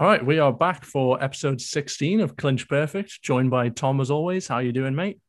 [0.00, 4.10] All right, we are back for episode 16 of Clinch Perfect, joined by Tom as
[4.10, 4.48] always.
[4.48, 5.20] How you doing, mate?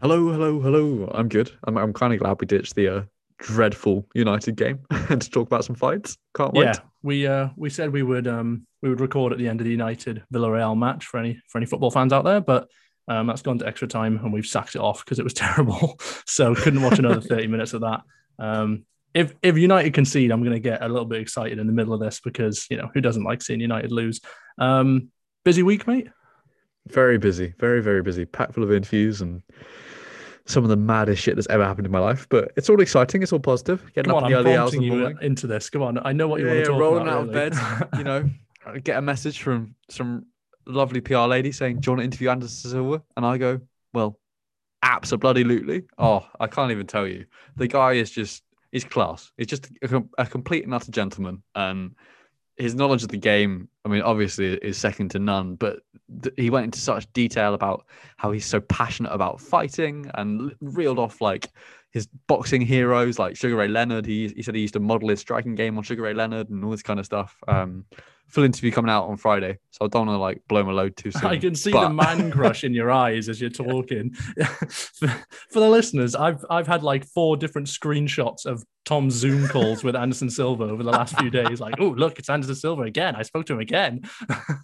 [0.00, 1.12] Hello, hello, hello.
[1.12, 1.50] I'm good.
[1.64, 3.02] I'm, I'm kind of glad we ditched the uh,
[3.36, 6.16] dreadful United game and to talk about some fights.
[6.34, 6.64] Can't wait.
[6.64, 9.66] Yeah, we uh we said we would um we would record at the end of
[9.66, 12.70] the United Villarreal match for any for any football fans out there, but
[13.08, 16.00] um that's gone to extra time and we've sacked it off because it was terrible.
[16.24, 18.00] so couldn't watch another 30 minutes of that.
[18.38, 21.72] Um if if United concede, I'm going to get a little bit excited in the
[21.72, 24.20] middle of this because you know who doesn't like seeing United lose.
[24.58, 25.08] Um,
[25.44, 26.08] busy week, mate.
[26.88, 29.42] Very busy, very very busy, packed full of interviews and
[30.46, 32.26] some of the maddest shit that's ever happened in my life.
[32.28, 33.22] But it's all exciting.
[33.22, 33.82] It's all positive.
[33.94, 35.18] Getting Come up on, in the early hours of the morning.
[35.22, 35.70] into this.
[35.70, 37.14] Come on, I know what you yeah, want to yeah, talk rolling about.
[37.14, 37.46] Rolling out really.
[37.46, 38.30] of bed, you know,
[38.84, 40.26] get a message from some
[40.66, 43.60] lovely PR lady saying, "Do you want to interview Anderson Silva?" And I go,
[43.92, 44.18] "Well,
[44.82, 45.44] absolutely.
[45.44, 47.26] Bloody lootly." Oh, I can't even tell you.
[47.56, 48.42] The guy is just
[48.74, 49.30] he's class.
[49.38, 51.94] He's just a, a complete and utter gentleman, and
[52.56, 53.68] his knowledge of the game.
[53.84, 55.54] I mean, obviously, is second to none.
[55.54, 55.80] But
[56.22, 60.98] th- he went into such detail about how he's so passionate about fighting, and reeled
[60.98, 61.48] off like
[61.92, 64.04] his boxing heroes like Sugar Ray Leonard.
[64.04, 66.64] He he said he used to model his striking game on Sugar Ray Leonard and
[66.64, 67.38] all this kind of stuff.
[67.46, 67.86] Um,
[68.28, 70.96] full interview coming out on Friday, so I don't want to like blow my load
[70.96, 71.26] too soon.
[71.26, 71.88] I can see but...
[71.88, 74.10] the man crush in your eyes as you're talking.
[74.68, 75.08] for,
[75.50, 79.96] for, the listeners, I've I've had like four different screenshots of Tom's Zoom calls with
[79.96, 81.60] Anderson Silva over the last few days.
[81.60, 83.14] Like, oh look, it's Anderson Silva again.
[83.16, 84.02] I spoke to him again.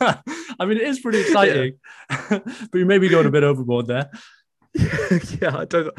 [0.00, 1.78] I mean, it is pretty exciting,
[2.10, 2.38] yeah.
[2.40, 4.10] but you maybe going a bit overboard there.
[4.74, 5.92] yeah, I don't.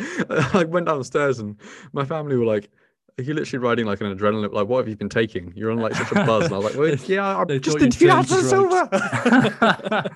[0.55, 1.59] I went downstairs and
[1.93, 2.69] my family were like,
[3.17, 4.51] are you literally riding like an adrenaline?
[4.51, 5.53] Like, what have you been taking?
[5.55, 6.45] You're on like such a buzz.
[6.45, 10.11] And I was like, well, yeah, I'm just interviewed Anderson Silva.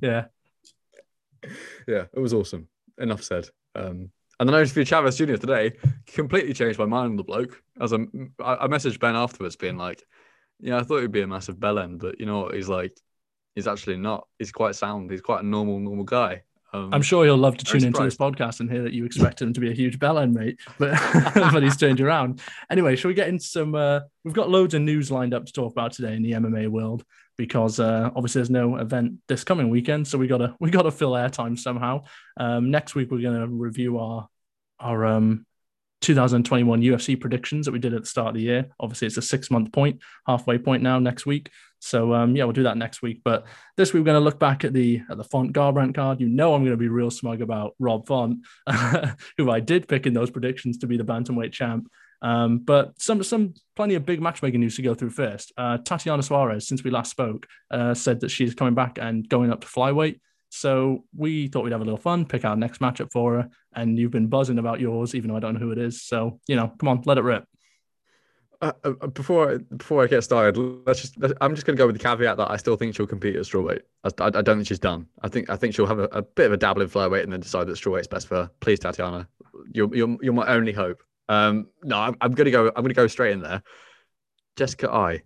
[0.00, 0.26] yeah.
[1.86, 2.68] Yeah, it was awesome.
[2.98, 3.48] Enough said.
[3.74, 5.36] Um, and then I interviewed Chavez Jr.
[5.36, 5.72] today,
[6.06, 7.62] completely changed my mind on the bloke.
[7.80, 7.96] As I,
[8.38, 10.02] I messaged Ben afterwards, being like,
[10.60, 12.54] yeah, I thought he'd be a massive bell end, but you know what?
[12.54, 12.98] He's like,
[13.54, 14.26] he's actually not.
[14.38, 15.10] He's quite sound.
[15.10, 16.42] He's quite a normal, normal guy.
[16.76, 19.40] Um, I'm sure he'll love to tune into this podcast and hear that you expect
[19.40, 20.98] him to be a huge bell mate, but
[21.34, 22.40] but he's turned around.
[22.70, 23.74] Anyway, shall we get into some?
[23.74, 26.68] Uh, we've got loads of news lined up to talk about today in the MMA
[26.68, 27.04] world
[27.36, 31.12] because uh, obviously there's no event this coming weekend, so we gotta we gotta fill
[31.12, 32.04] airtime somehow.
[32.36, 34.28] Um, next week we're gonna review our
[34.78, 35.46] our um,
[36.02, 38.66] 2021 UFC predictions that we did at the start of the year.
[38.78, 41.50] Obviously, it's a six month point, halfway point now next week.
[41.80, 43.20] So um, yeah, we'll do that next week.
[43.24, 43.46] But
[43.76, 46.20] this week we're going to look back at the at the Font Garbrandt card.
[46.20, 48.38] You know, I'm going to be real smug about Rob Font,
[49.38, 51.88] who I did pick in those predictions to be the bantamweight champ.
[52.22, 55.52] Um, but some some plenty of big matchmaking news to go through first.
[55.56, 59.52] Uh, Tatiana Suarez, since we last spoke, uh, said that she's coming back and going
[59.52, 60.20] up to flyweight.
[60.56, 63.48] So we thought we'd have a little fun, pick our next matchup for her.
[63.74, 66.02] And you've been buzzing about yours, even though I don't know who it is.
[66.02, 67.44] So you know, come on, let it rip.
[68.62, 70.56] Uh, uh, before before I get started,
[70.86, 73.06] let's just I'm just going to go with the caveat that I still think she'll
[73.06, 73.82] compete at strawweight.
[74.02, 75.06] I, I, I don't think she's done.
[75.20, 77.32] I think I think she'll have a, a, bit of a dabble in flyweight and
[77.32, 78.50] then decide that strawweight's best for her.
[78.60, 79.28] Please, Tatiana,
[79.72, 81.02] you're you're, you're my only hope.
[81.28, 82.68] Um, no, I'm, I'm going to go.
[82.68, 83.62] I'm going to go straight in there.
[84.56, 85.22] Jessica Eye.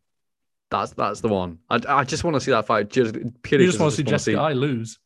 [0.70, 1.58] That's that's the one.
[1.68, 2.90] I, I just want to see that fight.
[2.90, 4.98] Just purely you just want to see Jessica see, Eye lose.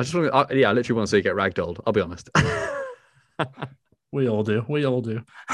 [0.00, 1.78] I just want to, I, yeah, I literally want to see you get ragdolled.
[1.86, 2.30] I'll be honest.
[4.12, 4.64] we all do.
[4.66, 5.22] We all do.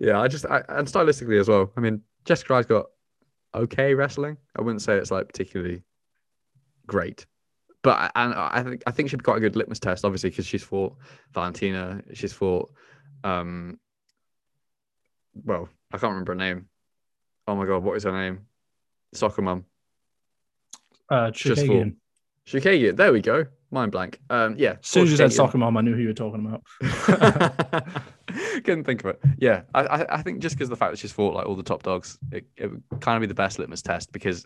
[0.00, 1.70] yeah, I just I, and stylistically as well.
[1.76, 2.86] I mean, Jessica Eye's got
[3.54, 4.38] okay wrestling.
[4.56, 5.82] I wouldn't say it's like particularly
[6.86, 7.26] great,
[7.82, 10.62] but and I think I think she'd got a good litmus test, obviously, because she's
[10.62, 10.96] fought
[11.34, 12.00] Valentina.
[12.14, 12.72] She's fought,
[13.22, 13.78] um,
[15.44, 16.70] well, I can't remember her name.
[17.46, 18.46] Oh my god, what is her name?
[19.12, 19.66] Soccer mum.
[21.10, 21.96] Uh, Chookagian.
[22.46, 22.96] Chookagian.
[22.96, 23.46] There we go.
[23.70, 24.20] Mind blank.
[24.30, 24.76] Um, yeah.
[24.80, 27.94] As soon as you said soccer mom, I knew who you were talking about.
[28.64, 29.20] Couldn't think of it.
[29.38, 31.82] Yeah, I, I think just because the fact that she's fought like all the top
[31.82, 34.44] dogs, it, it would kind of be the best litmus test because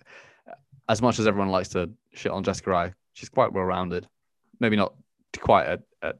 [0.88, 4.06] as much as everyone likes to shit on Jessica Eye, she's quite well rounded.
[4.60, 4.94] Maybe not
[5.40, 6.18] quite a,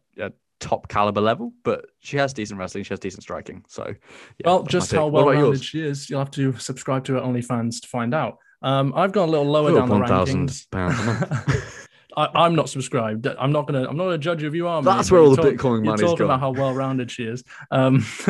[0.60, 2.84] top caliber level, but she has decent wrestling.
[2.84, 3.62] She has decent striking.
[3.68, 3.94] So,
[4.38, 7.82] yeah, well, just how well rounded she is, you'll have to subscribe to her OnlyFans
[7.82, 8.38] to find out.
[8.65, 10.66] Um, I've gone a little lower down the rankings.
[12.16, 13.27] I, am not subscribed.
[13.27, 13.87] I'm not gonna.
[13.87, 14.83] I'm not a judge of you are.
[14.83, 17.45] That's where all the talk, Bitcoin money's You're talking about how well-rounded she is.
[17.71, 18.07] Um,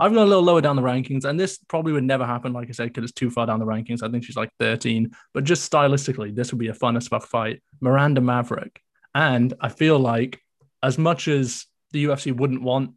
[0.00, 2.52] I've gone a little lower down the rankings, and this probably would never happen.
[2.52, 4.02] Like I said, because it's too far down the rankings.
[4.02, 5.14] I think she's like 13.
[5.34, 7.62] But just stylistically, this would be a fun as fuck fight.
[7.80, 8.80] Miranda Maverick,
[9.14, 10.40] and I feel like
[10.82, 12.94] as much as the UFC wouldn't want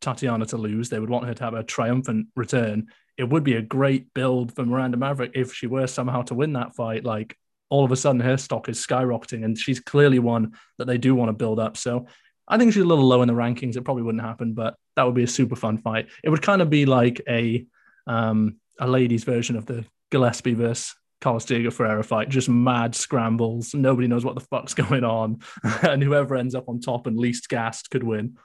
[0.00, 2.88] Tatiana to lose, they would want her to have a triumphant return.
[3.16, 6.54] It would be a great build for Miranda Maverick if she were somehow to win
[6.54, 7.04] that fight.
[7.04, 7.36] Like
[7.70, 11.14] all of a sudden her stock is skyrocketing and she's clearly one that they do
[11.14, 11.76] want to build up.
[11.76, 12.06] So
[12.46, 13.76] I think she's a little low in the rankings.
[13.76, 16.08] It probably wouldn't happen, but that would be a super fun fight.
[16.22, 17.64] It would kind of be like a
[18.06, 23.74] um, a ladies version of the Gillespie versus Carlos Diego Ferreira fight, just mad scrambles.
[23.74, 25.38] Nobody knows what the fuck's going on,
[25.82, 28.36] and whoever ends up on top and least gassed could win.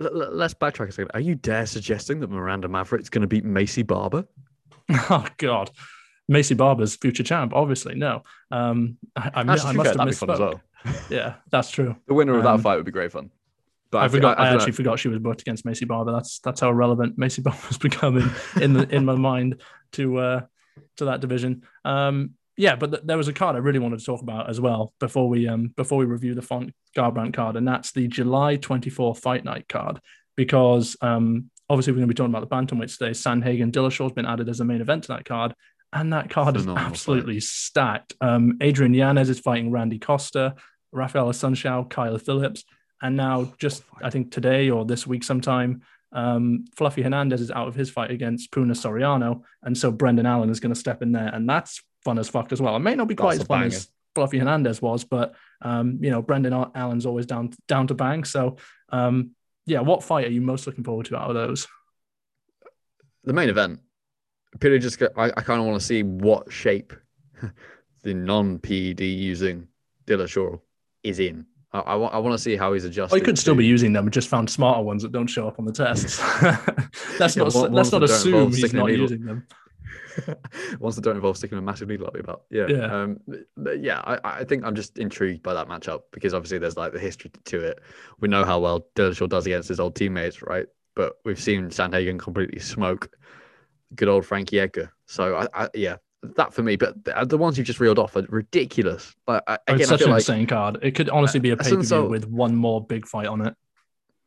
[0.00, 1.10] Let's backtrack a second.
[1.12, 4.26] Are you dare suggesting that Miranda Maverick's going to beat Maycee Barber?
[5.08, 5.70] Oh God,
[6.28, 7.52] Maycee Barber's future champ.
[7.54, 8.24] Obviously, no.
[8.50, 10.38] Um, I, I, I must have misspoke.
[10.38, 10.60] Well.
[11.10, 11.94] yeah, that's true.
[12.08, 13.30] The winner of that um, fight would be great fun.
[13.92, 14.40] But I, I forgot.
[14.40, 14.76] I, I actually know.
[14.76, 16.10] forgot she was booked against Maycee Barber.
[16.12, 19.60] That's that's how relevant Maycee Barber has become in in, the, in my mind
[19.92, 20.40] to uh,
[20.96, 21.62] to that division.
[21.84, 24.60] Um, yeah, but th- there was a card I really wanted to talk about as
[24.60, 28.58] well before we um before we review the Font Garbrandt card, and that's the July
[28.58, 29.98] 24th Fight Night card
[30.36, 33.12] because um obviously we're going to be talking about the bantamweight today.
[33.12, 35.54] Sandhagen Dillashaw has been added as a main event to that card,
[35.92, 37.44] and that card is absolutely fight.
[37.44, 38.14] stacked.
[38.20, 40.54] Um, Adrian Yanez is fighting Randy Costa,
[40.92, 42.64] Rafael Assunção, Kyler Phillips.
[43.00, 45.80] And now, just I think today or this week sometime,
[46.12, 49.42] um, Fluffy Hernandez is out of his fight against Puna Soriano.
[49.62, 51.28] And so Brendan Allen is going to step in there.
[51.28, 52.76] And that's fun as fuck as well.
[52.76, 56.10] It may not be quite that's as fun as Fluffy Hernandez was, but, um, you
[56.10, 58.24] know, Brendan Allen's always down, down to bang.
[58.24, 58.56] So,
[58.90, 59.30] um,
[59.66, 61.66] yeah, what fight are you most looking forward to out of those?
[63.24, 63.80] The main event.
[64.58, 66.92] Purely just, I, I kind of want to see what shape
[68.02, 69.68] the non PED using
[70.06, 70.60] Dillashaw
[71.04, 71.46] is in.
[71.72, 73.14] I, I, I want to see how he's adjusted.
[73.14, 74.10] Well, he could still be using them.
[74.10, 76.18] Just found smarter ones that don't show up on the tests.
[77.18, 77.72] that's yeah, not.
[77.72, 79.46] let's not assume he's not using them.
[80.80, 82.42] ones that don't involve sticking a massive needle up your butt.
[82.50, 82.66] Yeah.
[82.68, 82.84] Yeah.
[82.84, 83.20] Um,
[83.78, 84.00] yeah.
[84.04, 87.30] I, I think I'm just intrigued by that matchup because obviously there's like the history
[87.46, 87.80] to it.
[88.20, 90.66] We know how well Dillashaw does against his old teammates, right?
[90.94, 93.10] But we've seen Sandhagen completely smoke
[93.94, 94.92] good old Frankie Edgar.
[95.06, 95.96] So I, I yeah,
[96.36, 96.76] that for me.
[96.76, 99.14] But the, the, ones you just reeled off are ridiculous.
[99.26, 100.78] Like again, it's such an like, insane card.
[100.82, 103.54] It could honestly be a pay per view with one more big fight on it.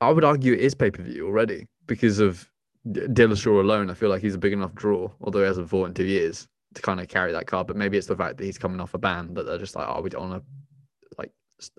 [0.02, 2.48] I would argue it is pay per view already because of
[2.88, 3.90] Dillashaw alone.
[3.90, 6.48] I feel like he's a big enough draw, although he hasn't fought in two years
[6.76, 7.68] to kind of carry that card.
[7.68, 9.88] But maybe it's the fact that he's coming off a ban that they're just like,
[9.88, 11.32] oh, we don't want to like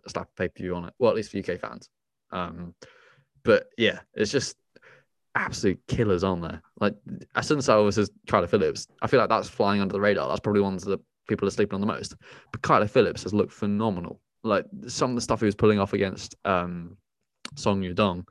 [0.06, 0.94] slap a pay per view on it.
[0.98, 1.88] Well, at least for UK fans.
[2.30, 2.74] Um,
[3.42, 4.56] but yeah, it's just
[5.34, 6.62] absolute killers on there.
[6.80, 6.94] Like
[7.36, 8.88] Assunção versus Kyler Phillips.
[9.02, 10.28] I feel like that's flying under the radar.
[10.28, 12.14] That's probably ones that people are sleeping on the most.
[12.52, 14.20] But Kyler Phillips has looked phenomenal.
[14.42, 16.96] Like some of the stuff he was pulling off against um,
[17.54, 18.26] Song Yadong.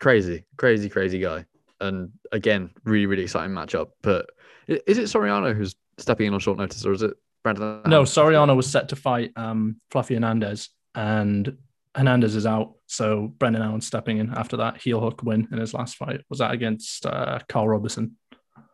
[0.00, 1.44] Crazy, crazy, crazy guy.
[1.80, 3.88] And again, really, really exciting matchup.
[4.02, 4.30] But
[4.68, 7.82] is it Soriano who's stepping in on short notice, or is it Brandon?
[7.86, 11.56] No, Soriano was set to fight um, Fluffy Hernandez, and
[11.94, 15.74] Hernandez is out, so Brendan Allen stepping in after that heel hook win in his
[15.74, 16.20] last fight.
[16.28, 18.16] Was that against uh, Karl Roberson?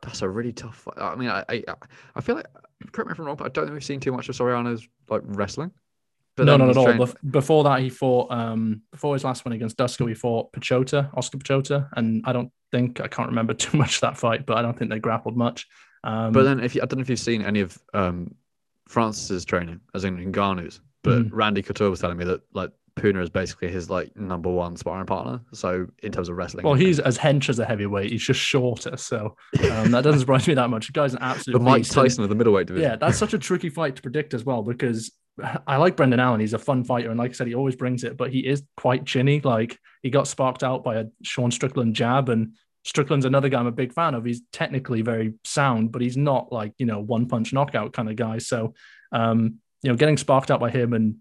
[0.03, 0.99] That's a really tough fight.
[0.99, 1.65] I mean, I, I,
[2.15, 2.47] I feel like
[2.93, 4.87] correct me if I'm wrong, but I don't think we've seen too much of Soriano's
[5.09, 5.71] like wrestling.
[6.37, 7.09] But no, not at all.
[7.29, 11.39] Before that, he fought um before his last one against Dusko, he fought Piechota, Oskar
[11.39, 14.63] Piechota, and I don't think I can't remember too much of that fight, but I
[14.63, 15.67] don't think they grappled much.
[16.03, 18.35] Um, but then, if you, I don't know if you've seen any of um
[18.89, 21.29] Francis's training, as in Ngannou's, but mm.
[21.33, 25.07] Randy Couture was telling me that like Puna is basically his like number one sparring
[25.07, 25.41] partner.
[25.53, 28.11] So in terms of wrestling, well, he's as hench as a heavyweight.
[28.11, 29.37] He's just shorter, so
[29.71, 30.87] um, that doesn't surprise me that much.
[30.87, 31.59] The guy's an absolute.
[31.59, 32.91] The Mike Tyson and, of the middleweight division.
[32.91, 35.13] Yeah, that's such a tricky fight to predict as well because
[35.67, 36.41] I like Brendan Allen.
[36.41, 38.17] He's a fun fighter, and like I said, he always brings it.
[38.17, 39.41] But he is quite chinny.
[39.41, 42.55] Like he got sparked out by a Sean Strickland jab, and
[42.85, 44.25] Strickland's another guy I'm a big fan of.
[44.25, 48.17] He's technically very sound, but he's not like you know one punch knockout kind of
[48.17, 48.39] guy.
[48.39, 48.75] So.
[49.13, 51.17] Um, you know, getting sparked out by him and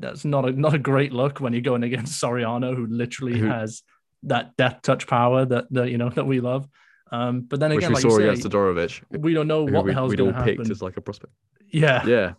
[0.00, 3.46] that's not a not a great look when you're going against Soriano, who literally who,
[3.46, 3.82] has
[4.24, 6.68] that death touch power that, that you know that we love.
[7.12, 10.14] Um, but then again, like saw say, Todorovic, we don't know what we, the hell's
[10.14, 10.56] going to happen.
[10.56, 11.32] Picked as like a prospect.
[11.68, 12.32] Yeah, yeah.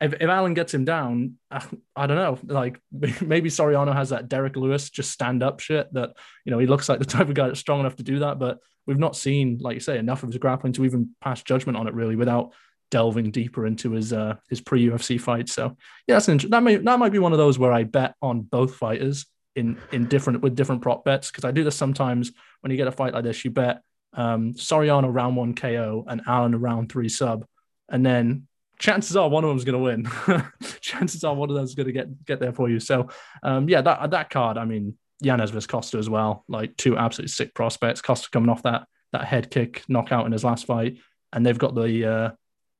[0.00, 1.64] If, if Allen gets him down, I,
[1.96, 2.38] I don't know.
[2.54, 6.10] Like maybe Soriano has that Derrick Lewis just stand up shit that
[6.44, 8.38] you know he looks like the type of guy that's strong enough to do that,
[8.38, 11.76] but we've not seen, like you say, enough of his grappling to even pass judgment
[11.76, 12.54] on it really without
[12.90, 15.48] delving deeper into his uh, his pre UFC fight.
[15.48, 15.76] So
[16.06, 18.42] yeah, that's int- that may that might be one of those where I bet on
[18.42, 19.26] both fighters
[19.56, 22.88] in in different with different prop bets because I do this sometimes when you get
[22.88, 23.44] a fight like this.
[23.44, 23.82] You bet
[24.14, 27.44] um, Soriano round one KO and Allen round three sub,
[27.88, 28.46] and then
[28.78, 29.84] chances are one of them is going to
[30.30, 30.44] win.
[30.80, 32.80] chances are one of them is going to get get there for you.
[32.80, 33.08] So
[33.42, 34.56] um, yeah, that that card.
[34.56, 36.44] I mean, Yanez versus Costa as well.
[36.48, 38.00] Like two absolutely sick prospects.
[38.00, 40.98] Costa coming off that that head kick knockout in his last fight,
[41.32, 42.30] and they've got the uh,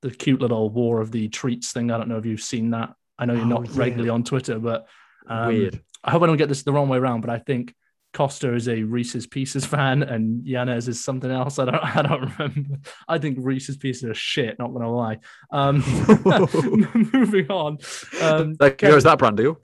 [0.02, 1.90] the cute little war of the treats thing.
[1.90, 2.94] I don't know if you've seen that.
[3.18, 3.72] I know you're oh, not yeah.
[3.74, 4.86] regularly on Twitter, but
[5.26, 5.82] um, weird.
[6.04, 7.20] I hope I don't get this the wrong way around.
[7.20, 7.74] But I think
[8.14, 11.58] Costa is a Reese's Pieces fan, and Yanez is something else.
[11.58, 12.78] I don't, I don't remember.
[13.06, 14.58] I think Reese's Pieces are shit.
[14.58, 15.18] Not gonna lie.
[15.50, 15.78] Um,
[17.12, 17.78] moving on.
[18.20, 19.60] Um, that that brand deal.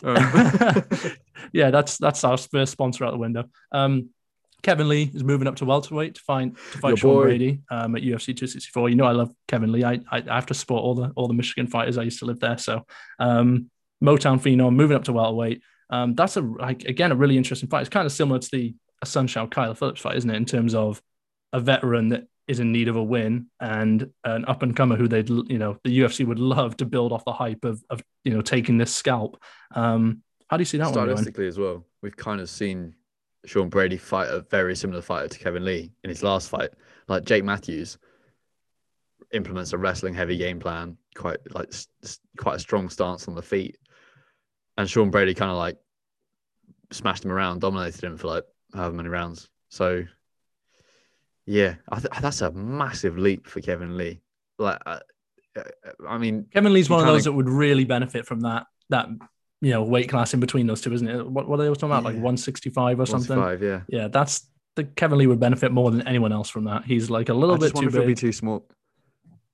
[1.53, 3.45] yeah, that's that's our first sponsor out the window.
[3.73, 4.11] Um,
[4.65, 7.23] Kevin Lee is moving up to welterweight to find to fight Your Sean boy.
[7.23, 8.89] Brady um, at UFC 264.
[8.89, 9.85] You know I love Kevin Lee.
[9.85, 11.99] I, I, I have to support all the all the Michigan fighters.
[11.99, 12.85] I used to live there, so
[13.21, 13.71] um,
[14.03, 15.63] Motown Phenom moving up to welterweight.
[15.91, 17.83] Um, that's a like again a really interesting fight.
[17.83, 20.37] It's kind of similar to the Assunção Kyler Phillips fight, isn't it?
[20.37, 21.01] In terms of
[21.53, 25.09] a veteran that is in need of a win and an up and comer who
[25.09, 28.33] they'd you know the UFC would love to build off the hype of of you
[28.33, 29.43] know taking this scalp.
[29.75, 31.09] Um, how do you see that one?
[31.09, 32.95] Stylistically as well, we've kind of seen
[33.47, 36.71] Sean Brady fight a very similar fighter to Kevin Lee in his last fight.
[37.09, 37.99] Like Jake Matthews
[39.33, 41.73] implements a wrestling heavy game plan, quite like
[42.39, 43.77] quite a strong stance on the feet,
[44.77, 45.77] and Sean Brady kind of like
[46.93, 49.49] smashed him around, dominated him for like however many rounds.
[49.69, 50.05] So
[51.47, 54.23] yeah, th- that's a massive leap for Kevin Lee.
[54.59, 55.01] Like, uh,
[55.57, 55.63] uh
[56.09, 59.09] I mean, Kevin Lee's one of those that would really benefit from that that
[59.65, 61.27] you know weight class in between those two, isn't it?
[61.27, 62.03] What what are they talking about?
[62.05, 62.11] Yeah.
[62.11, 63.39] Like one sixty five or something?
[63.63, 64.09] Yeah, yeah.
[64.09, 66.85] That's the Kevin Lee would benefit more than anyone else from that.
[66.85, 68.07] He's like a little I bit too big.
[68.07, 68.69] Be too small.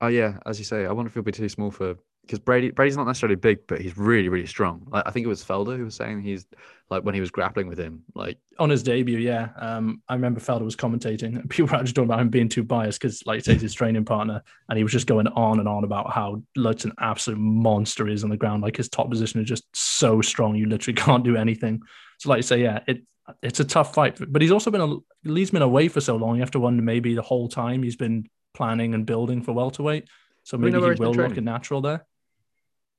[0.01, 1.95] Oh yeah, as you say, I wonder if he'll be too small for
[2.31, 4.87] because Brady Brady's not necessarily big, but he's really really strong.
[4.89, 6.45] Like, I think it was Felder who was saying he's
[6.89, 9.17] like when he was grappling with him, like on his debut.
[9.17, 12.47] Yeah, um, I remember Felder was commentating, and people were actually talking about him being
[12.47, 15.67] too biased because, like, say, his training partner, and he was just going on and
[15.67, 18.63] on about how Lutz an absolute monster is on the ground.
[18.63, 21.81] Like his top position is just so strong, you literally can't do anything.
[22.19, 23.01] So, like you say, yeah, it
[23.41, 24.95] it's a tough fight, but he's also been a
[25.25, 26.35] Lee's been away for so long.
[26.35, 30.07] You have to wonder maybe the whole time he's been planning and building for welterweight.
[30.43, 32.05] So maybe he will look a natural there.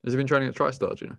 [0.03, 0.97] Has he been training at TriStar?
[0.97, 1.17] Do you know?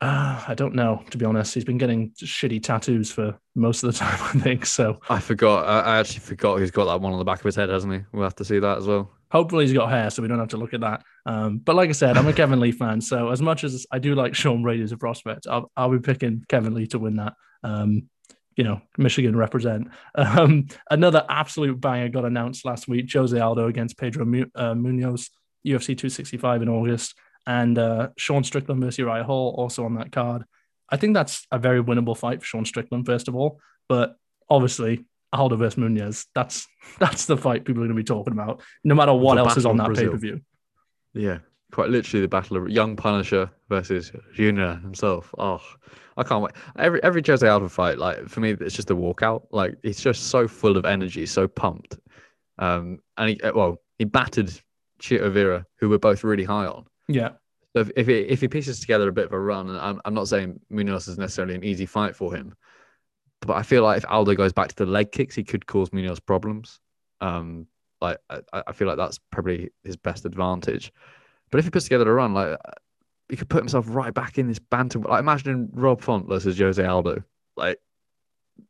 [0.00, 1.54] Uh, I don't know, to be honest.
[1.54, 4.66] He's been getting shitty tattoos for most of the time, I think.
[4.66, 5.66] So I forgot.
[5.66, 8.00] I, actually forgot he's got that one on the back of his head, hasn't he?
[8.12, 9.10] We'll have to see that as well.
[9.30, 11.02] Hopefully, he's got hair, so we don't have to look at that.
[11.26, 13.98] Um, but like I said, I'm a Kevin Lee fan, so as much as I
[13.98, 17.16] do like Sean Brady as a prospect, I'll, I'll be picking Kevin Lee to win
[17.16, 17.34] that.
[17.62, 18.08] Um,
[18.56, 19.88] you know, Michigan represent.
[20.16, 25.30] Um, another absolute banger got announced last week: Jose Aldo against Pedro uh, Munhoz,
[25.66, 27.14] UFC 265 in August
[27.46, 30.44] and uh, Sean Strickland versus Uriah Hall also on that card.
[30.90, 33.60] I think that's a very winnable fight for Sean Strickland, first of all.
[33.88, 34.16] But
[34.48, 36.66] obviously, Aldo versus Munhoz, that's
[36.98, 39.56] that's the fight people are going to be talking about, no matter what the else
[39.56, 40.40] is on that pay per view.
[41.12, 41.38] Yeah,
[41.72, 45.34] quite literally the battle of young Punisher versus Junior himself.
[45.38, 45.60] Oh,
[46.16, 46.52] I can't wait.
[46.78, 49.46] Every every Jose Aldo fight, like for me, it's just a walkout.
[49.50, 51.98] Like he's just so full of energy, so pumped.
[52.58, 54.52] Um, and he well, he battered
[55.00, 56.86] Chito Vera, who we're both really high on.
[57.08, 57.30] Yeah.
[57.74, 60.00] So if if he, if he pieces together a bit of a run, and I'm,
[60.04, 62.54] I'm not saying Munhoz is necessarily an easy fight for him,
[63.40, 65.90] but I feel like if Aldo goes back to the leg kicks, he could cause
[65.90, 66.80] Munhoz problems.
[67.20, 67.66] Um,
[68.00, 70.92] like I, I feel like that's probably his best advantage.
[71.50, 72.58] But if he puts together a run, like
[73.28, 75.02] he could put himself right back in this bantam.
[75.02, 77.22] Like imagining Rob Font versus Jose Aldo.
[77.56, 77.78] Like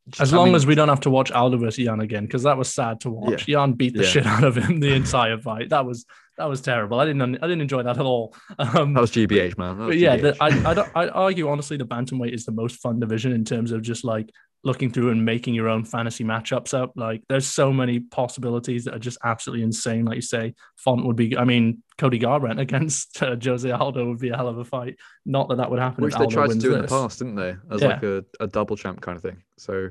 [0.09, 2.25] just, as long I mean, as we don't have to watch Aldo versus Yan again,
[2.25, 3.49] because that was sad to watch.
[3.49, 3.61] Yeah.
[3.61, 4.09] Yan beat the yeah.
[4.09, 5.71] shit out of him the entire fight.
[5.71, 6.99] That was that was terrible.
[6.99, 8.35] I didn't I didn't enjoy that at all.
[8.59, 9.79] Um, that was GBH, man.
[9.79, 13.33] Was but yeah, the, I I argue honestly the bantamweight is the most fun division
[13.33, 14.31] in terms of just like
[14.65, 16.93] looking through and making your own fantasy matchups up.
[16.97, 20.07] Like there's so many possibilities that are just absolutely insane.
[20.07, 21.37] Like you say, Font would be.
[21.37, 24.97] I mean, Cody Garbrandt against uh, Jose Aldo would be a hell of a fight.
[25.27, 26.05] Not that that would happen.
[26.05, 26.77] Which they tried to do this.
[26.77, 27.57] in the past, didn't they?
[27.71, 27.89] As yeah.
[27.89, 29.43] like a, a double champ kind of thing.
[29.59, 29.91] So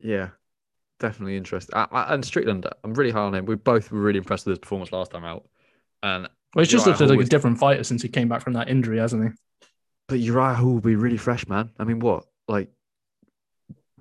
[0.00, 0.30] yeah,
[0.98, 1.74] definitely interesting.
[1.74, 3.46] I, I, and Strickland, I'm really high on him.
[3.46, 5.48] We both were really impressed with his performance last time out.
[6.02, 8.68] And well, he's just looked like a different fighter since he came back from that
[8.68, 9.30] injury, hasn't he?
[10.08, 11.70] But Uriah Hall will be really fresh, man.
[11.78, 12.70] I mean, what like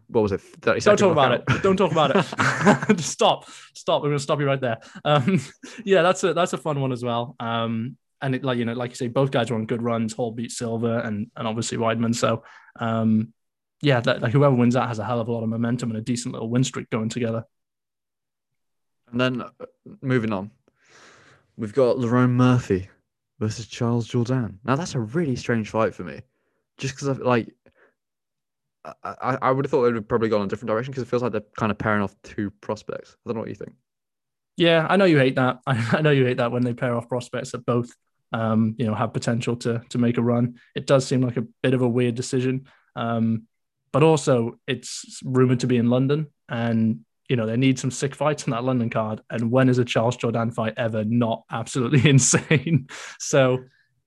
[0.08, 0.42] what was it?
[0.62, 1.64] Don't talk about it.
[1.64, 3.00] Don't talk about it.
[3.00, 3.50] stop.
[3.74, 4.04] Stop.
[4.04, 4.78] We're gonna stop you right there.
[5.04, 5.42] Um,
[5.84, 7.36] yeah, that's a that's a fun one as well.
[7.40, 10.14] Um, and it, like you know, like you say, both guys were on good runs.
[10.14, 12.16] Hall beat Silva and and obviously Weidman.
[12.16, 12.44] So
[12.80, 13.34] um,
[13.82, 15.98] yeah, that, like whoever wins that has a hell of a lot of momentum and
[15.98, 17.44] a decent little win streak going together.
[19.12, 19.50] And then uh,
[20.02, 20.52] moving on,
[21.58, 22.90] we've got Lerone Murphy
[23.40, 24.56] versus Charles Jourdain.
[24.64, 26.22] Now that's a really strange fight for me,
[26.78, 27.54] just because like
[29.04, 31.10] I, I would have thought they would probably gone in a different direction because it
[31.10, 33.16] feels like they're kind of pairing off two prospects.
[33.26, 33.74] I don't know what you think.
[34.58, 35.60] Yeah, I know you hate that.
[35.68, 37.90] I, know you hate that when they pair off prospects that both,
[38.32, 40.56] um, you know, have potential to to make a run.
[40.76, 42.68] It does seem like a bit of a weird decision.
[42.96, 43.48] Um,
[43.96, 47.00] but also it's rumored to be in London, and
[47.30, 49.22] you know they need some sick fights on that London card.
[49.30, 52.90] And when is a Charles Jourdain fight ever not absolutely insane?
[53.20, 53.64] so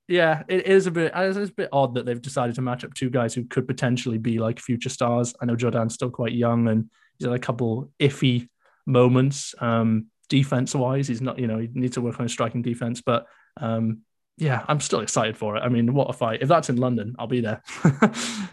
[0.06, 2.92] yeah, it is a bit it's a bit odd that they've decided to match up
[2.92, 5.34] two guys who could potentially be like future stars.
[5.40, 8.50] I know Jourdain's still quite young and he's had a couple iffy
[8.84, 11.08] moments um, defense wise.
[11.08, 13.24] He's not, you know, he needs to work on his striking defense, but
[13.58, 14.02] um,
[14.38, 15.60] yeah, I'm still excited for it.
[15.60, 16.42] I mean, what a fight!
[16.42, 17.62] If that's in London, I'll be there.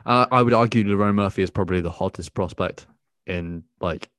[0.06, 2.88] uh, I would argue Lerone Murphy is probably the hottest prospect
[3.27, 4.10] in like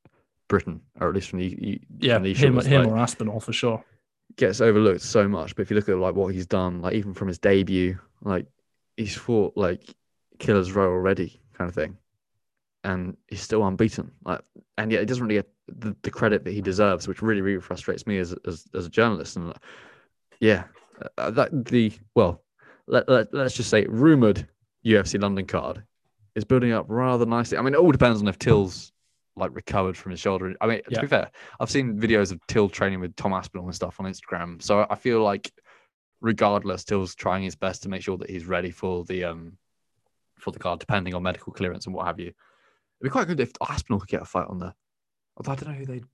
[0.48, 3.52] Britain, or at least from the yeah from the him, him like, or Aspinall for
[3.52, 3.84] sure.
[4.36, 5.56] gets overlooked so much.
[5.56, 8.46] But if you look at like what he's done, like even from his debut, like
[8.96, 9.82] he's fought like
[10.38, 11.96] Killer's Row already, kind of thing,
[12.84, 14.12] and he's still unbeaten.
[14.24, 14.40] Like,
[14.78, 17.60] and yet it doesn't really get the, the credit that he deserves, which really really
[17.60, 19.36] frustrates me as as, as a journalist.
[19.36, 19.54] And uh,
[20.38, 20.64] yeah,
[21.18, 22.42] uh, that the well,
[22.86, 24.46] let, let let's just say rumored
[24.84, 25.82] UFC London card
[26.34, 27.58] is building up rather nicely.
[27.58, 28.92] I mean, it all depends on if Till's
[29.36, 30.54] like recovered from his shoulder.
[30.60, 33.74] I mean, to be fair, I've seen videos of Till training with Tom Aspinall and
[33.74, 34.62] stuff on Instagram.
[34.62, 35.50] So I feel like,
[36.20, 39.58] regardless, Till's trying his best to make sure that he's ready for the um
[40.38, 42.26] for the card, depending on medical clearance and what have you.
[42.26, 44.74] It'd be quite good if Aspinall could get a fight on there.
[45.36, 45.94] Although I don't know who they.
[45.94, 46.08] I'm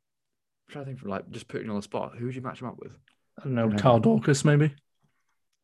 [0.68, 2.16] trying to think from like just putting on the spot.
[2.16, 2.96] Who would you match him up with?
[3.42, 3.70] I don't know.
[3.78, 4.74] Carl Dorcas maybe.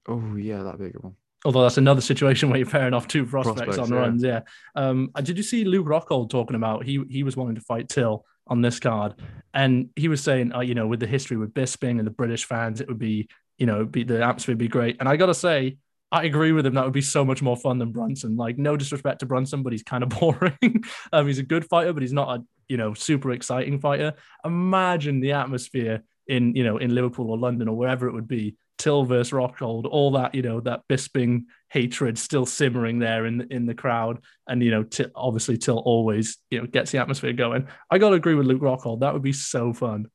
[0.06, 1.16] Oh yeah, that'd be a good one.
[1.44, 3.96] Although that's another situation where you're pairing off two prospects, Prospects, on yeah.
[3.96, 4.22] runs.
[4.24, 4.40] Yeah.
[4.74, 7.88] Um, uh, did you see Luke Rockhold talking about he he was wanting to fight
[7.88, 9.14] Till on this card,
[9.54, 12.44] and he was saying, uh, you know, with the history with Bisping and the British
[12.44, 14.96] fans, it would be, you know, be the atmosphere would be great.
[14.98, 15.76] And I gotta say,
[16.10, 16.74] I agree with him.
[16.74, 18.36] That would be so much more fun than Brunson.
[18.36, 20.82] Like, no disrespect to Brunson, but he's kind of boring.
[21.12, 24.14] um, he's a good fighter, but he's not a you know super exciting fighter.
[24.44, 28.56] Imagine the atmosphere in you know in Liverpool or London or wherever it would be.
[28.78, 33.52] Till versus Rockhold, all that you know that Bisping hatred still simmering there in the,
[33.52, 37.32] in the crowd, and you know Till, obviously Till always you know gets the atmosphere
[37.32, 37.66] going.
[37.90, 39.00] I got to agree with Luke Rockhold.
[39.00, 40.06] That would be so fun.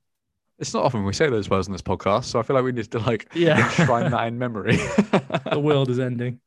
[0.60, 2.72] It's not often we say those words on this podcast, so I feel like we
[2.72, 3.58] need to like Yeah.
[3.80, 4.78] enshrine that in memory.
[5.52, 6.40] The world is ending.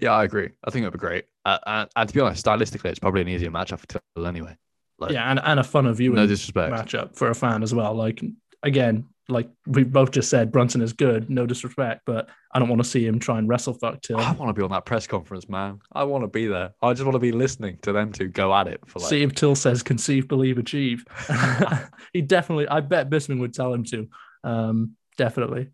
[0.00, 0.50] yeah, I agree.
[0.64, 1.24] I think it'd be great.
[1.44, 4.56] Uh, and, and to be honest, stylistically, it's probably an easier matchup for Till anyway.
[5.04, 6.72] Like, Yeah, and, and a funner viewing no disrespect.
[6.72, 7.94] matchup for a fan as well.
[7.94, 8.22] Like
[8.62, 11.30] again, like we both just said, Brunson is good.
[11.30, 14.18] No disrespect, but I don't want to see him try and wrestle fuck Till.
[14.18, 15.80] I want to be on that press conference, man.
[15.92, 16.74] I want to be there.
[16.82, 19.08] I just want to be listening to them two go at it for like.
[19.08, 21.04] See if Till says conceive, believe, achieve.
[22.12, 24.08] he definitely, I bet Bisman would tell him to.
[24.42, 25.70] Um, definitely.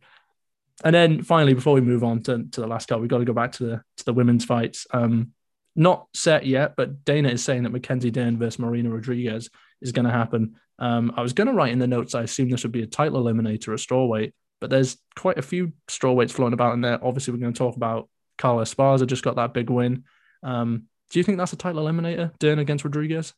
[0.85, 3.25] And then finally, before we move on to, to the last card, we've got to
[3.25, 4.87] go back to the to the women's fights.
[4.93, 5.33] Um,
[5.81, 9.49] not set yet, but Dana is saying that Mackenzie Dern versus Marina Rodriguez
[9.81, 10.57] is going to happen.
[10.79, 12.87] Um, I was going to write in the notes, I assume this would be a
[12.87, 17.03] title eliminator, a strawweight, but there's quite a few strawweights floating about in there.
[17.03, 20.05] Obviously, we're going to talk about Carla Esparza just got that big win.
[20.43, 23.33] Um, do you think that's a title eliminator, Dern against Rodriguez?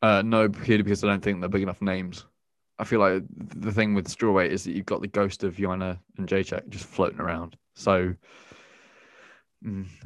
[0.00, 2.24] Uh, no, purely because I don't think they're big enough names.
[2.78, 6.00] I feel like the thing with strawweight is that you've got the ghost of Joanna
[6.16, 7.56] and Jacek just floating around.
[7.74, 8.14] So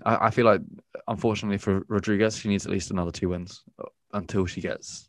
[0.05, 0.61] I, I feel like,
[1.09, 5.09] unfortunately for Rodriguez, she needs at least another two wins uh, until she gets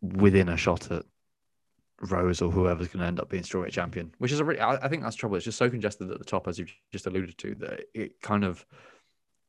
[0.00, 1.04] within a shot at
[2.00, 4.12] Rose or whoever's going to end up being strawweight champion.
[4.18, 5.36] Which is a really, I, I think that's trouble.
[5.36, 8.44] It's just so congested at the top, as you just alluded to, that it kind
[8.44, 8.64] of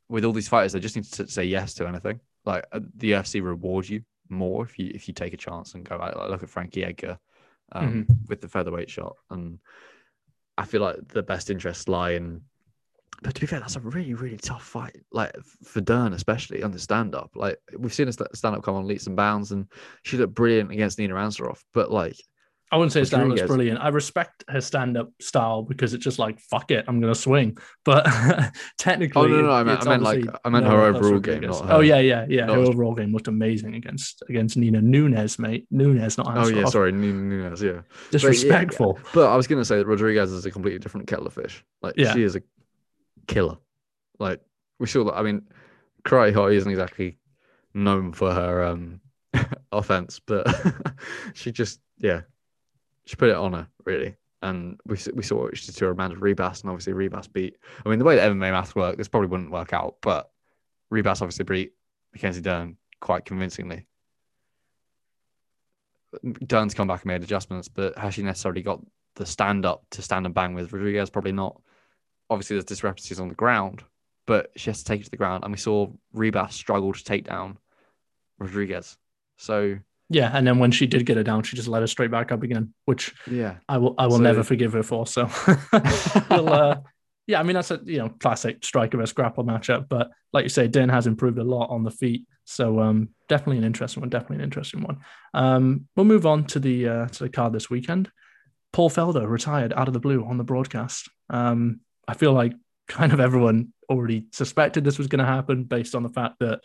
[0.10, 2.20] with all these fighters, they just need to say yes to anything.
[2.46, 5.84] Like uh, the UFC rewards you more if you if you take a chance and
[5.84, 6.18] go out.
[6.18, 7.20] Like look at Frankie Edgar
[7.74, 9.60] um, with the featherweight shot, and
[10.58, 12.42] I feel like the best interests lie in.
[13.24, 14.96] But to be fair, that's a really really tough fight.
[15.12, 17.32] Like for Dern, especially on the stand up.
[17.36, 19.66] Like we've seen a stand up come on leaps and bounds, and
[20.04, 21.60] she looked brilliant against Nina Ansaroff.
[21.74, 22.16] But like
[22.70, 23.80] I wouldn't say stand up was brilliant.
[23.80, 27.58] I respect her stand up style because it's just like fuck it, I'm gonna swing.
[27.86, 30.82] But oh, technically, Oh, no, no, I meant- I meant, like, I meant no her
[30.82, 31.62] overall game, Rodriguez.
[31.62, 32.46] not Oh yeah, yeah, yeah.
[32.46, 35.66] not Her her- overall game looked amazing against against Nina Nunes, mate.
[35.72, 37.82] Nunes, not oh yeah, sorry, Nina Nunes, yeah.
[38.12, 39.00] disrespectful.
[39.14, 41.64] But I was gonna say that Rodriguez is a completely different kettle of fish.
[41.82, 42.14] Like Yeah.
[42.14, 42.42] she is a
[43.28, 43.58] killer.
[44.20, 44.42] Like
[44.80, 45.16] we saw that.
[45.16, 45.48] I mean,
[46.04, 47.18] Karate Hot isn't exactly
[47.74, 49.02] known for her um
[49.72, 50.48] offense, but
[51.34, 52.22] she just yeah,
[53.06, 54.16] she put it on her really.
[54.42, 57.58] And we we saw what she did to Amanda Ribas, and obviously Ribas beat.
[57.86, 60.30] I mean, the way that MMA math worked, this probably wouldn't work out, but
[60.92, 61.74] Ribas obviously beat
[62.14, 63.86] Mackenzie Dern quite convincingly.
[66.46, 68.80] Dern's come back and made adjustments, but has she necessarily got
[69.16, 71.10] the stand up to stand and bang with Rodriguez?
[71.10, 71.60] Probably not.
[72.30, 73.84] Obviously, there's discrepancies on the ground,
[74.26, 75.44] but she has to take it to the ground.
[75.44, 77.58] And we saw Ribas struggle to take down
[78.40, 78.98] Rodriguez.
[79.38, 79.78] So,
[80.10, 82.32] Yeah, and then when she did get her down, she just let her straight back
[82.32, 83.58] up again, which yeah.
[83.70, 85.06] I will I will So- never forgive her for.
[85.08, 85.30] So,
[86.30, 86.82] we'll, uh,
[87.28, 89.88] yeah, I mean that's a you know classic striker versus grapple matchup.
[89.90, 93.58] But like you say, Dern has improved a lot on the feet, so um, definitely
[93.58, 94.10] an interesting one.
[94.10, 95.00] Definitely an interesting one.
[95.34, 98.10] Um, we'll move on to the uh, to the card this weekend.
[98.74, 101.10] Paul Felder retired out of the blue on the broadcast.
[101.30, 102.54] Um, I feel like
[102.88, 106.62] kind of everyone already suspected this was going to happen based on the fact that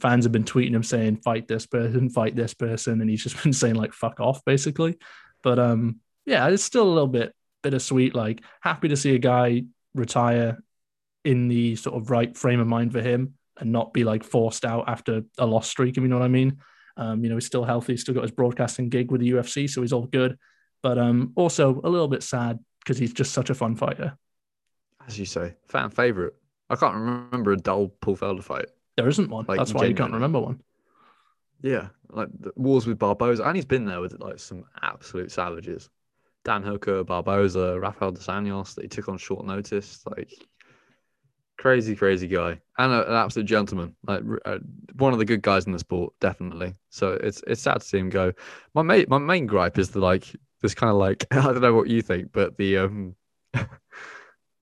[0.00, 3.42] fans have been tweeting him saying fight this person, fight this person, and he's just
[3.42, 4.98] been saying like fuck off basically.
[5.42, 8.14] But um, yeah, it's still a little bit bittersweet.
[8.14, 10.62] Like happy to see a guy retire
[11.24, 13.34] in the sort of right frame of mind for him.
[13.60, 15.96] and not be like forced out after a loss streak.
[15.96, 16.58] If you know what I mean.
[16.96, 19.68] Um, you know, he's still healthy, he's still got his broadcasting gig with the UFC,
[19.68, 20.38] so he's all good.
[20.82, 24.16] But um, also a little bit sad because he's just such a fun fighter.
[25.06, 26.34] As you say, fan favorite.
[26.70, 28.66] I can't remember a dull Paul Felder fight.
[28.96, 29.44] There isn't one.
[29.46, 29.90] Like, That's why genuinely.
[29.90, 30.60] you can't remember one.
[31.62, 35.88] Yeah, like the wars with Barboza, and he's been there with like some absolute savages.
[36.44, 40.04] Dan Hooker, Barboza, Rafael dos Anjos that he took on short notice.
[40.06, 40.32] Like
[41.58, 43.96] crazy, crazy guy, and a, an absolute gentleman.
[44.06, 44.58] Like uh,
[44.96, 46.74] one of the good guys in the sport, definitely.
[46.90, 48.32] So it's it's sad to see him go.
[48.74, 51.74] My mate, my main gripe is the like this kind of like I don't know
[51.74, 53.14] what you think, but the um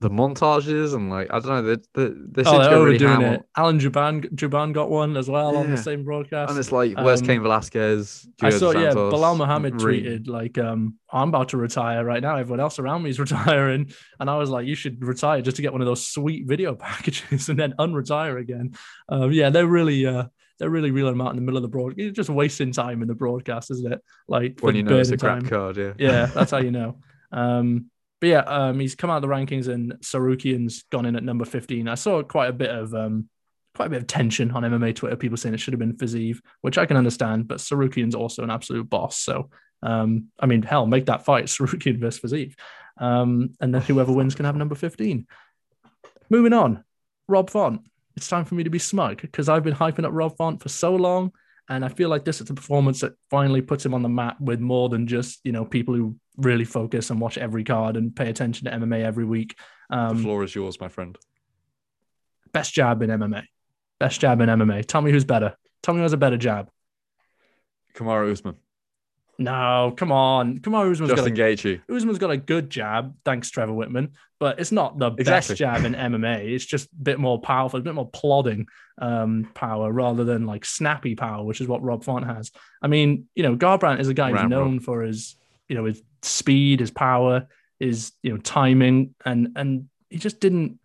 [0.03, 3.43] the montages and like I don't know, the the they oh, really it.
[3.57, 5.61] Alan Jouban Jouban got one as well yeah.
[5.61, 8.29] on the same broadcast, and it's like where's um, Cain Velasquez?
[8.43, 12.37] I saw yeah, Belal Muhammad tweeted like um I'm about to retire right now.
[12.37, 15.63] Everyone else around me is retiring, and I was like, you should retire just to
[15.63, 18.75] get one of those sweet video packages and then unretire again.
[19.09, 20.25] Um, yeah, they're really uh
[20.59, 21.99] they're really reeling them out in the middle of the broadcast.
[21.99, 24.03] You're just wasting time in the broadcast, isn't it?
[24.27, 25.93] Like when you know it's a crap card, yeah.
[25.97, 26.99] Yeah, that's how you know.
[27.31, 27.91] Um,
[28.23, 31.45] but yeah, um, he's come out of the rankings and Tsarukyan's gone in at number
[31.45, 31.89] 15.
[31.89, 33.29] I saw quite a bit of um,
[33.75, 36.39] quite a bit of tension on MMA Twitter, people saying it should have been Fiziev,
[36.61, 39.19] which I can understand, but Tsarukyan's also an absolute boss.
[39.19, 39.51] So
[39.83, 42.55] um, I mean, hell, make that fight, Tsarukyan versus Fiziev.
[42.97, 45.27] Um, and then whoever wins can have number 15.
[46.31, 46.85] Moving on,
[47.27, 47.81] Rob Font.
[48.17, 50.69] It's time for me to be smug because I've been hyping up Rob Font for
[50.69, 51.33] so long.
[51.69, 54.41] And I feel like this is a performance that finally puts him on the map
[54.41, 58.15] with more than just, you know, people who really focus and watch every card and
[58.15, 59.57] pay attention to MMA every week.
[59.91, 61.17] Um, the floor is yours, my friend.
[62.53, 63.45] Best jab in MMA.
[63.99, 64.85] Best jab in MMA.
[64.87, 65.57] Tell me who's better.
[65.83, 66.69] Tell me who has a better jab.
[67.95, 68.57] Kamaru Usman.
[69.43, 70.59] No, come on.
[70.59, 71.81] Come on, Usman's Justin got a, Gaethje.
[71.89, 75.55] Usman's got a good jab, thanks Trevor Wittman, but it's not the exactly.
[75.55, 76.53] best jab in MMA.
[76.55, 78.67] It's just a bit more powerful, a bit more plodding
[78.99, 82.51] um, power rather than like snappy power, which is what Rob Font has.
[82.81, 85.37] I mean, you know, Garbrandt is a guy who's known for his,
[85.69, 90.79] you know, his speed, his power, his, you know, timing, and and he just didn't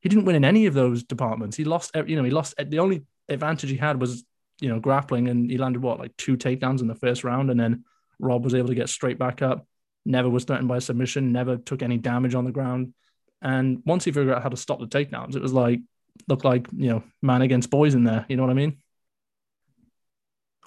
[0.00, 1.56] he didn't win in any of those departments.
[1.56, 4.24] He lost, you know, he lost the only advantage he had was
[4.60, 7.50] you know, grappling and he landed what, like two takedowns in the first round.
[7.50, 7.84] And then
[8.18, 9.66] Rob was able to get straight back up,
[10.04, 12.94] never was threatened by submission, never took any damage on the ground.
[13.40, 15.80] And once he figured out how to stop the takedowns, it was like,
[16.26, 18.26] looked like, you know, man against boys in there.
[18.28, 18.78] You know what I mean?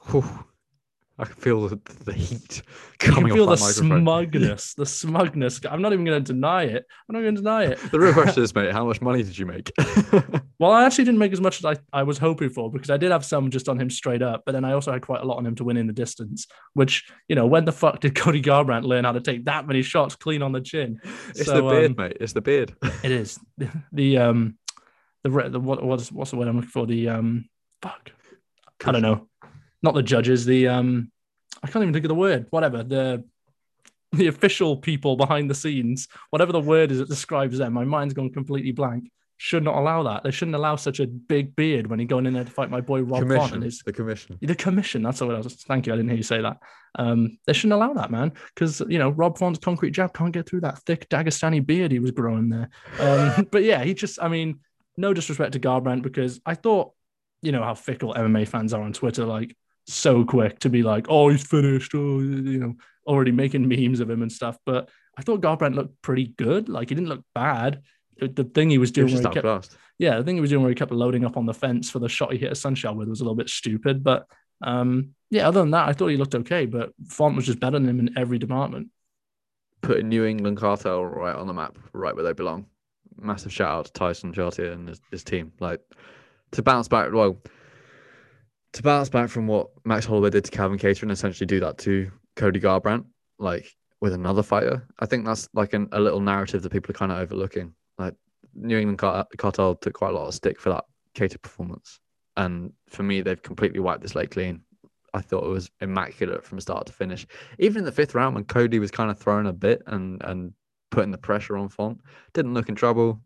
[0.09, 0.45] Whew.
[1.21, 2.63] I can feel the, the heat
[2.97, 5.61] coming you can feel the smugness, the smugness.
[5.69, 6.83] I'm not even going to deny it.
[7.07, 7.91] I'm not going to deny it.
[7.91, 9.71] The real question is, mate, how much money did you make?
[10.59, 12.97] well, I actually didn't make as much as I, I was hoping for because I
[12.97, 15.25] did have some just on him straight up, but then I also had quite a
[15.25, 16.47] lot on him to win in the distance.
[16.73, 19.83] Which you know, when the fuck did Cody Garbrandt learn how to take that many
[19.83, 20.99] shots clean on the chin?
[21.29, 22.17] It's so, the beard, um, mate.
[22.19, 22.73] It's the beard.
[23.03, 23.39] it is
[23.91, 24.57] the um
[25.23, 26.87] the, the what what's what's the word I'm looking for?
[26.87, 27.47] The um
[27.83, 28.09] fuck.
[28.83, 29.27] I don't know
[29.83, 31.11] not the judges, the um,
[31.63, 32.47] I can't even think of the word.
[32.49, 33.23] Whatever the
[34.13, 37.73] the official people behind the scenes, whatever the word is that describes them.
[37.73, 39.09] My mind's gone completely blank.
[39.37, 40.23] Should not allow that.
[40.23, 42.81] They shouldn't allow such a big beard when he's going in there to fight my
[42.81, 44.37] boy Rob commission, His, the commission.
[44.39, 45.01] The commission.
[45.01, 45.55] That's what I was.
[45.55, 45.93] Thank you.
[45.93, 46.57] I didn't hear you say that.
[46.93, 50.47] Um, they shouldn't allow that, man, because you know Rob Font's concrete jab can't get
[50.47, 52.69] through that thick Dagestani beard he was growing there.
[52.99, 54.21] Um, but yeah, he just.
[54.21, 54.59] I mean,
[54.95, 56.91] no disrespect to Garbrandt because I thought,
[57.41, 59.25] you know, how fickle MMA fans are on Twitter.
[59.25, 59.55] Like,
[59.91, 62.75] so quick to be like, oh, he's finished, oh, you know,
[63.05, 64.57] already making memes of him and stuff.
[64.65, 66.69] But I thought Garbrandt looked pretty good.
[66.69, 67.81] Like he didn't look bad.
[68.17, 70.51] The thing he was doing, he was where he kept, yeah, the thing he was
[70.51, 72.95] doing where he kept loading up on the fence for the shot he hit Assunção
[72.95, 74.03] with was a little bit stupid.
[74.03, 74.27] But
[74.61, 76.65] um, yeah, other than that, I thought he looked okay.
[76.65, 78.89] But Font was just better than him in every department.
[79.81, 82.67] Putting New England cartel right on the map, right where they belong.
[83.17, 85.51] Massive shout out to Tyson Chartier and his, his team.
[85.59, 85.81] Like
[86.51, 87.41] to bounce back, well,
[88.73, 91.77] to bounce back from what Max Holloway did to Calvin Kattar and essentially do that
[91.79, 93.05] to Cody Garbrandt,
[93.39, 96.97] like with another fighter, I think that's like an, a little narrative that people are
[96.97, 97.73] kind of overlooking.
[97.97, 98.15] Like
[98.55, 98.99] New England
[99.37, 101.99] Cartel took quite a lot of stick for that Kattar performance,
[102.37, 104.61] and for me, they've completely wiped this slate clean.
[105.13, 107.27] I thought it was immaculate from start to finish.
[107.59, 110.53] Even in the fifth round, when Cody was kind of throwing a bit and and
[110.89, 111.99] putting the pressure on Font,
[112.33, 113.21] didn't look in trouble.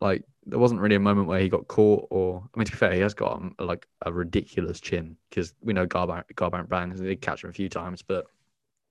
[0.00, 2.78] Like there wasn't really a moment where he got caught, or I mean, to be
[2.78, 7.00] fair, he has got um, like a ridiculous chin because we know Garbrandt, Garbrandt bangs,
[7.00, 8.26] they catch him a few times, but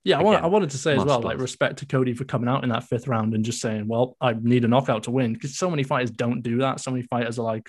[0.04, 2.48] yeah, I, want, I wanted to say as well, like respect to Cody for coming
[2.48, 5.34] out in that fifth round and just saying, well, I need a knockout to win
[5.34, 6.80] because so many fighters don't do that.
[6.80, 7.68] So many fighters are like,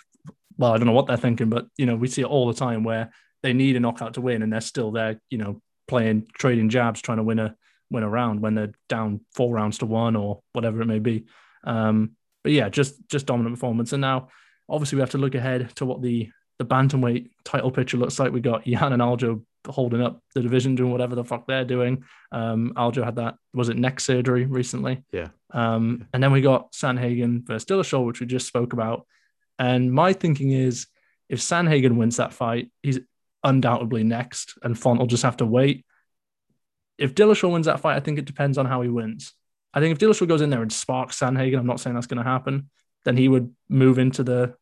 [0.56, 2.54] well, I don't know what they're thinking, but you know, we see it all the
[2.54, 3.10] time where
[3.42, 7.00] they need a knockout to win and they're still there, you know, playing trading jabs,
[7.00, 7.56] trying to win a
[7.90, 11.24] win a round when they're down four rounds to one or whatever it may be.
[11.64, 12.12] Um,
[12.48, 13.92] but yeah, just just dominant performance.
[13.92, 14.28] And now
[14.70, 18.32] obviously we have to look ahead to what the the bantamweight title picture looks like.
[18.32, 22.04] We got Yan and Aljo holding up the division, doing whatever the fuck they're doing.
[22.32, 25.04] Um, Aljo had that was it neck surgery recently.
[25.12, 25.28] Yeah.
[25.52, 29.06] Um, and then we got Sandhagen versus Dillashaw, which we just spoke about.
[29.58, 30.86] And my thinking is,
[31.28, 33.00] if Sandhagen wins that fight, he's
[33.44, 35.84] undoubtedly next, and Font will just have to wait.
[36.96, 39.34] If Dillashaw wins that fight, I think it depends on how he wins.
[39.78, 42.22] I think if Dillashaw goes in there and sparks Sandhagen, I'm not saying that's going
[42.22, 42.68] to happen.
[43.04, 44.56] Then he would move into the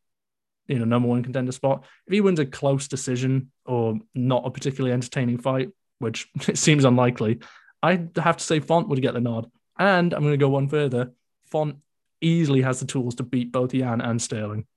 [0.67, 1.85] you know number one contender spot.
[2.05, 6.85] If he wins a close decision or not a particularly entertaining fight, which it seems
[6.85, 7.39] unlikely,
[7.81, 9.49] I have to say Font would get the nod.
[9.79, 11.13] And I'm going to go one further.
[11.45, 11.77] Font
[12.21, 14.67] easily has the tools to beat both Yan and Sterling.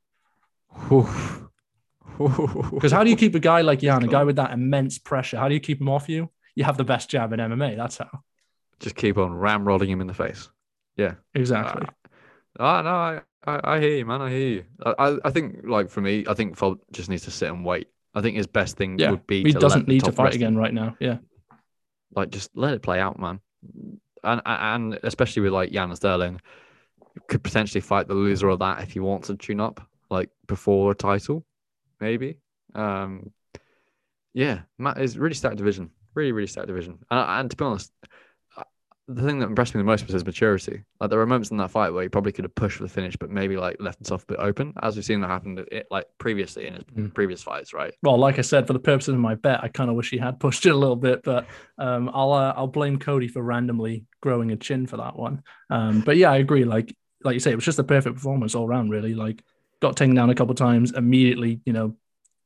[2.19, 5.37] Because how do you keep a guy like Yan, a guy with that immense pressure?
[5.37, 6.31] How do you keep him off you?
[6.55, 7.77] You have the best jab in MMA.
[7.77, 8.23] That's how.
[8.81, 10.49] Just keep on ramrodding him in the face.
[10.97, 11.87] Yeah, exactly.
[12.59, 14.21] Uh, uh, no, I, I, I hear you, man.
[14.23, 14.65] I hear you.
[14.85, 17.89] I, I think, like for me, I think Font just needs to sit and wait.
[18.15, 19.43] I think his best thing yeah, would be.
[19.43, 20.97] He doesn't need to fight again right now.
[20.99, 21.19] Yeah,
[22.15, 23.41] like just let it play out, man.
[24.25, 26.41] And and especially with like and Sterling,
[27.29, 30.91] could potentially fight the loser of that if he wants to tune up, like before
[30.91, 31.45] a title,
[32.01, 32.39] maybe.
[32.75, 33.31] Um,
[34.35, 36.99] yeah, Matt is really stacked division, really really stacked division.
[37.11, 37.93] And, and to be honest,
[39.15, 40.85] the thing that impressed me the most was his maturity.
[41.01, 42.89] Like there were moments in that fight where he probably could have pushed for the
[42.89, 45.89] finish, but maybe like left himself a bit open, as we've seen that happen it,
[45.91, 47.13] like previously in his mm.
[47.13, 47.93] previous fights, right?
[48.03, 50.19] Well, like I said, for the purposes of my bet, I kind of wish he
[50.19, 51.47] had pushed it a little bit, but
[51.79, 55.43] um, I'll uh, I'll blame Cody for randomly growing a chin for that one.
[55.71, 56.65] Um, but yeah, I agree.
[56.65, 56.95] Like
[57.25, 58.91] like you say, it was just a perfect performance all around.
[58.91, 59.43] Really, like
[59.81, 61.97] got taken down a couple times, immediately, you know,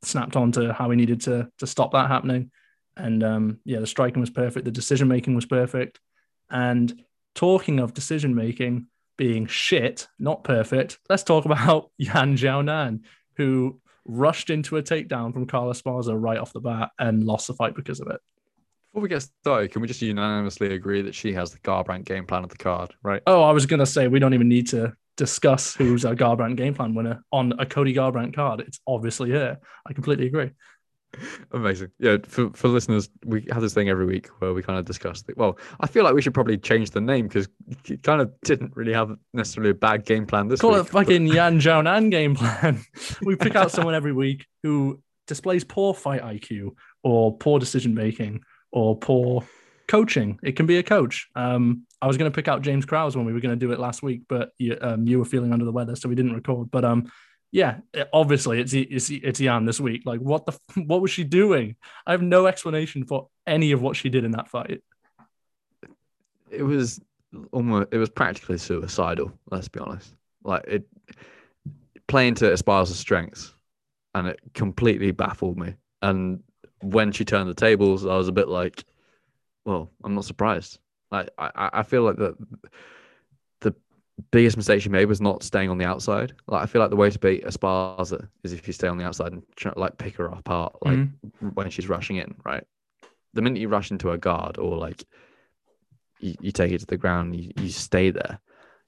[0.03, 2.50] snapped on to how he needed to to stop that happening.
[2.96, 4.64] And um, yeah, the striking was perfect.
[4.64, 6.00] The decision making was perfect.
[6.50, 7.04] And
[7.35, 13.00] talking of decision making being shit, not perfect, let's talk about Yan Xiaonan,
[13.37, 17.54] who rushed into a takedown from Carla Esparza right off the bat and lost the
[17.54, 18.20] fight because of it.
[18.92, 22.26] Before we get started, can we just unanimously agree that she has the Garbrandt game
[22.26, 23.22] plan of the card, right?
[23.26, 26.57] Oh, I was going to say we don't even need to discuss who's a Garbrandt
[26.57, 28.61] game plan winner on a Cody Garbrandt card.
[28.61, 29.59] It's obviously her.
[29.87, 30.50] I completely agree.
[31.53, 31.90] Amazing.
[31.98, 35.22] Yeah, for, for listeners, we have this thing every week where we kind of discuss.
[35.22, 37.48] The, well, I feel like we should probably change the name because
[37.88, 40.81] it kind of didn't really have necessarily a bad game plan this Call week.
[40.81, 42.83] it fucking Yan Xiaonan game plan.
[43.22, 46.70] we pick out someone every week who displays poor fight IQ
[47.03, 49.44] or poor decision making or poor
[49.87, 50.38] coaching.
[50.42, 51.29] It can be a coach.
[51.35, 53.72] Um, I was going to pick out James Krause when we were going to do
[53.72, 56.35] it last week, but you, um, you were feeling under the weather, so we didn't
[56.35, 56.70] record.
[56.70, 57.11] But um,
[57.54, 60.02] yeah, eh, obviously it's it's it's Yan this week.
[60.04, 61.76] Like, what the what was she doing?
[62.04, 64.82] I have no explanation for any of what she did in that fight.
[66.50, 67.00] It was
[67.52, 69.32] almost it was practically suicidal.
[69.52, 70.16] Let's be honest.
[70.42, 70.84] Like it
[72.08, 73.54] playing to Esparza's strengths,
[74.16, 75.74] and it completely baffled me.
[76.02, 76.42] And
[76.82, 78.84] when she turned the tables, I was a bit like,
[79.64, 80.80] well, I'm not surprised.
[81.12, 82.34] Like I I feel like that
[84.31, 86.33] biggest mistake she made was not staying on the outside.
[86.46, 89.05] Like I feel like the way to beat Esparza is if you stay on the
[89.05, 91.48] outside and try like pick her apart, like mm-hmm.
[91.48, 92.35] when she's rushing in.
[92.44, 92.64] Right,
[93.35, 95.05] the minute you rush into a guard or like
[96.20, 98.38] you, you take it to the ground, you, you stay there.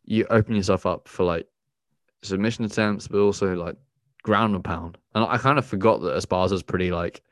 [0.05, 1.47] You open yourself up for like
[2.23, 3.77] submission attempts, but also like
[4.23, 4.99] ground and pound.
[5.15, 7.23] And I kind of forgot that Esparza's pretty like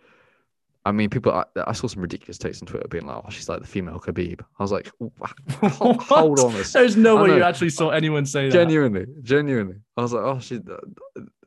[0.86, 1.32] I mean, people.
[1.32, 3.98] I, I, saw some ridiculous takes on Twitter being like, "Oh, she's like the female
[3.98, 4.90] Khabib." I was like,
[5.62, 9.22] "Hold, hold on." A There's no way you actually saw anyone say genuinely, that.
[9.22, 9.76] Genuinely, genuinely.
[9.96, 10.60] I was like, "Oh, she."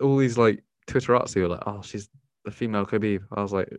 [0.02, 2.10] All these like Twitterati were like, "Oh, she's
[2.45, 3.69] the female Khabib." I was like,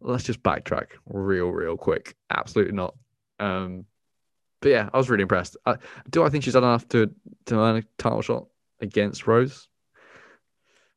[0.00, 2.94] "Let's just backtrack real, real quick." Absolutely not.
[3.40, 3.86] Um,
[4.60, 5.56] but yeah, I was really impressed.
[5.66, 5.76] I,
[6.10, 7.10] do I think she's done enough to
[7.46, 8.46] to earn a title shot
[8.80, 9.68] against Rose?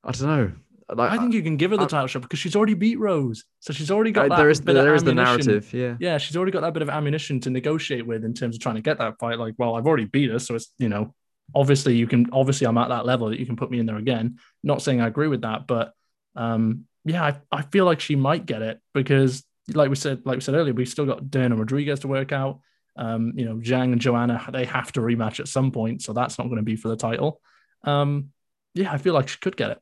[0.03, 0.51] I don't know.
[0.89, 2.99] Like, I think you can give her the I, title shot because she's already beat
[2.99, 4.37] Rose, so she's already got that.
[4.37, 6.17] There is bit there of is the narrative, yeah, yeah.
[6.17, 8.81] She's already got that bit of ammunition to negotiate with in terms of trying to
[8.81, 9.39] get that fight.
[9.39, 11.13] Like, well, I've already beat her, so it's you know,
[11.55, 13.97] obviously you can obviously I'm at that level that you can put me in there
[13.97, 14.39] again.
[14.63, 15.93] Not saying I agree with that, but
[16.35, 19.43] um, yeah, I, I feel like she might get it because,
[19.73, 22.59] like we said, like we said earlier, we've still got Dana Rodriguez to work out.
[22.95, 26.37] Um, you know, Zhang and Joanna, they have to rematch at some point, so that's
[26.37, 27.41] not going to be for the title.
[27.83, 28.29] Um,
[28.73, 29.79] yeah, I feel like she could get it.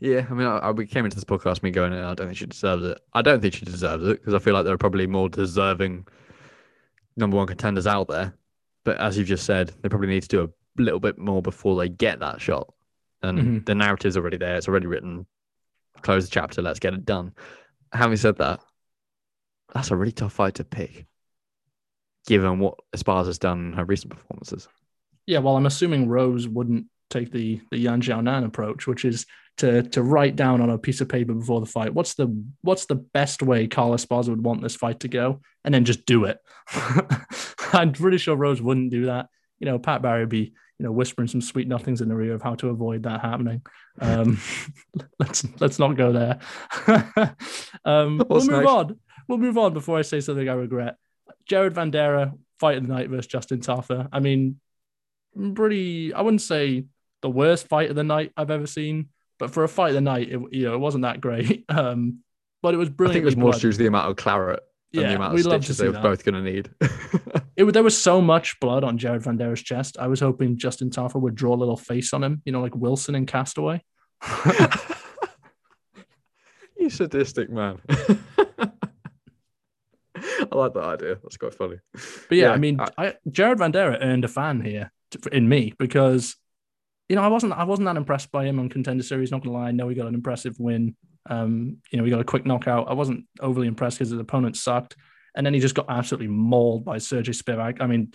[0.00, 2.36] Yeah, I mean, I, I, we came into this podcast me going, I don't think
[2.36, 2.98] she deserves it.
[3.12, 6.06] I don't think she deserves it because I feel like there are probably more deserving
[7.16, 8.34] number one contenders out there.
[8.84, 11.76] But as you've just said, they probably need to do a little bit more before
[11.76, 12.72] they get that shot.
[13.22, 13.58] And mm-hmm.
[13.64, 15.26] the narrative's already there; it's already written.
[16.00, 16.62] Close the chapter.
[16.62, 17.32] Let's get it done.
[17.92, 18.60] Having said that,
[19.72, 21.06] that's a really tough fight to pick,
[22.26, 24.66] given what Esparza's done in her recent performances.
[25.26, 29.26] Yeah, well, I'm assuming Rose wouldn't take the the Yan Xiaonan approach, which is
[29.58, 32.86] to to write down on a piece of paper before the fight what's the what's
[32.86, 36.24] the best way Carla Esparza would want this fight to go, and then just do
[36.24, 36.38] it.
[37.72, 39.28] I'm pretty sure Rose wouldn't do that.
[39.58, 42.34] You know, Pat Barry would be you know whispering some sweet nothings in the ear
[42.34, 43.62] of how to avoid that happening.
[44.00, 44.40] Um,
[45.18, 46.40] let's let's not go there.
[47.84, 48.98] um, we'll move on.
[49.28, 50.96] We'll move on before I say something I regret.
[51.46, 54.08] Jared Vanderaa fight of the night versus Justin Tafa.
[54.12, 54.58] I mean,
[55.54, 56.12] pretty.
[56.12, 56.86] I wouldn't say
[57.20, 59.08] the worst fight of the night I've ever seen,
[59.42, 61.64] but for a fight of the night, it, you know, it wasn't that great.
[61.72, 62.18] Um,
[62.62, 63.10] but it was brilliant.
[63.10, 64.60] I think it was more due to the amount of claret
[64.92, 66.02] and yeah, the amount of stitches they were that.
[66.02, 66.70] both going to need.
[67.56, 69.96] it there was so much blood on Jared Vanderaa's chest.
[69.98, 72.76] I was hoping Justin Tafa would draw a little face on him, you know, like
[72.76, 73.82] Wilson in Castaway.
[76.78, 77.80] you sadistic man.
[77.90, 78.06] I
[80.52, 81.18] like that idea.
[81.20, 81.78] That's quite funny.
[82.28, 84.92] But yeah, yeah I mean, I, I, Jared Vanderaa earned a fan here
[85.32, 86.36] in me because
[87.12, 89.30] you know I wasn't I wasn't that impressed by him on Contender Series.
[89.30, 90.96] Not gonna lie, I know he got an impressive win.
[91.28, 92.88] Um, you know, he got a quick knockout.
[92.88, 94.96] I wasn't overly impressed because his opponent sucked,
[95.34, 97.82] and then he just got absolutely mauled by Sergey Spivak.
[97.82, 98.14] I mean,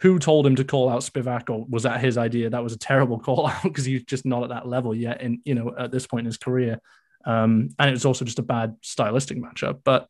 [0.00, 2.50] who told him to call out Spivak, or was that his idea?
[2.50, 5.22] That was a terrible call out because he's just not at that level yet.
[5.22, 6.78] And you know, at this point in his career,
[7.24, 9.80] um, and it was also just a bad stylistic matchup.
[9.82, 10.08] But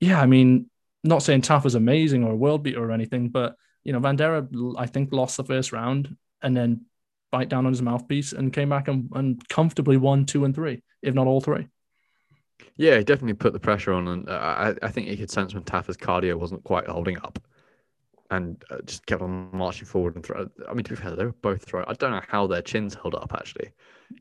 [0.00, 0.70] yeah, I mean,
[1.04, 4.74] not saying Taff was amazing or a world beater or anything, but you know, Vanderaa,
[4.78, 6.86] I think, lost the first round and then
[7.30, 10.82] bite down on his mouthpiece and came back and, and comfortably won two and three,
[11.02, 11.68] if not all three.
[12.76, 15.54] Yeah, he definitely put the pressure on, and uh, I, I think he could sense
[15.54, 17.38] when Tafa's cardio wasn't quite holding up,
[18.30, 20.48] and uh, just kept on marching forward and throw.
[20.68, 21.86] I mean, to be fair, they were both throwing.
[21.88, 23.70] I don't know how their chins held up actually,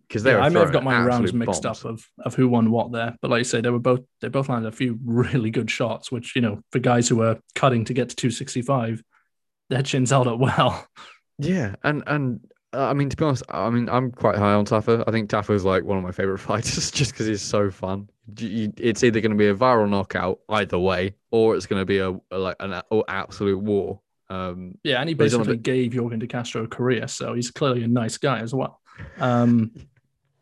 [0.08, 0.32] because they.
[0.32, 1.84] Yeah, I may have got my rounds mixed bombs.
[1.84, 4.28] up of, of who won what there, but like you say, they were both they
[4.28, 7.86] both landed a few really good shots, which you know for guys who were cutting
[7.86, 9.04] to get to two sixty five,
[9.70, 10.88] their chins held up well.
[11.40, 12.40] Yeah, and and
[12.74, 15.04] I mean, to be honest, I mean, I'm quite high on Tafa.
[15.08, 18.10] I think Tafa is like one of my favorite fighters just because he's so fun.
[18.38, 22.00] It's either going to be a viral knockout either way, or it's going to be
[22.00, 24.02] a, a like an absolute war.
[24.30, 25.64] Um, yeah, and he basically bit...
[25.64, 28.82] gave Yorgan De Castro a career, so he's clearly a nice guy as well.
[29.20, 29.72] Um,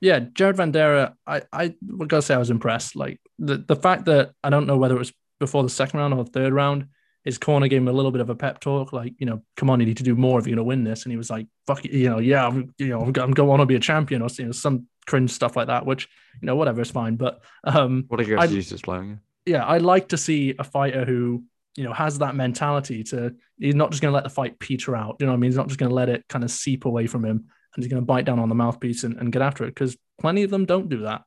[0.02, 1.76] yeah, Jared Vanderaa, I I
[2.08, 2.96] gotta say I was impressed.
[2.96, 6.14] Like the the fact that I don't know whether it was before the second round
[6.14, 6.88] or the third round,
[7.26, 9.72] his corner gave him a little bit of a pep talk, like, you know, come
[9.72, 11.04] on, you need to do more if you're going to win this.
[11.04, 13.60] And he was like, fuck it, you know, yeah, I'm, you know, I'm going on
[13.60, 16.08] to be a champion or you know, some cringe stuff like that, which,
[16.40, 17.16] you know, whatever, it's fine.
[17.16, 19.20] But um, what a guess he's just playing.
[19.48, 21.44] Yeah, I'd like to see a fighter who,
[21.76, 24.96] you know, has that mentality to, he's not just going to let the fight peter
[24.96, 25.18] out.
[25.20, 25.50] You know what I mean?
[25.50, 27.92] He's not just going to let it kind of seep away from him and he's
[27.92, 30.52] going to bite down on the mouthpiece and, and get after it because plenty of
[30.52, 31.24] them don't do that.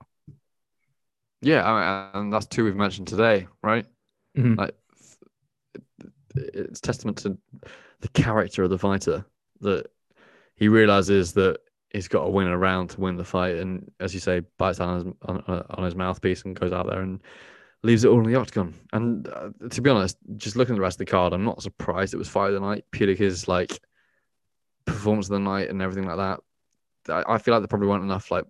[1.42, 3.86] Yeah, I mean, and that's two we've mentioned today, right?
[4.36, 4.54] Mm-hmm.
[4.54, 4.74] Like
[6.54, 7.36] it's testament to
[8.00, 9.24] the character of the fighter
[9.60, 9.86] that
[10.54, 11.58] he realizes that
[11.90, 14.80] he's got to win a round to win the fight, and as you say, bites
[14.80, 17.20] on his, on, on his mouthpiece and goes out there and
[17.82, 18.74] leaves it all in the octagon.
[18.92, 21.62] And uh, to be honest, just looking at the rest of the card, I'm not
[21.62, 22.84] surprised it was fight of the night.
[22.90, 23.80] purely because like
[24.84, 26.40] performance of the night and everything like that.
[27.12, 28.44] I, I feel like there probably weren't enough like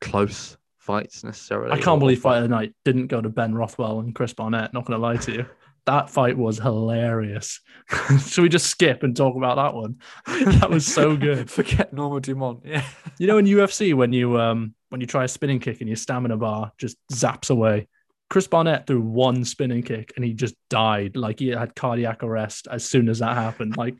[0.00, 1.72] close fights necessarily.
[1.72, 4.72] I can't believe fight of the night didn't go to Ben Rothwell and Chris Barnett.
[4.72, 5.46] Not going to lie to you
[5.86, 7.60] that fight was hilarious.
[8.26, 9.98] Should we just skip and talk about that one?
[10.26, 11.50] that was so good.
[11.50, 12.60] Forget Norma Dumont.
[12.64, 12.84] Yeah.
[13.18, 15.96] You know in UFC when you um when you try a spinning kick and your
[15.96, 17.88] stamina bar just zaps away.
[18.28, 21.16] Chris Barnett threw one spinning kick and he just died.
[21.16, 23.76] Like he had cardiac arrest as soon as that happened.
[23.76, 23.96] Like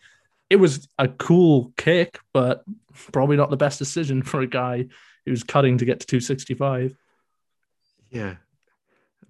[0.48, 2.64] it was a cool kick, but
[3.12, 4.86] probably not the best decision for a guy
[5.24, 6.96] who's cutting to get to 265.
[8.10, 8.36] Yeah.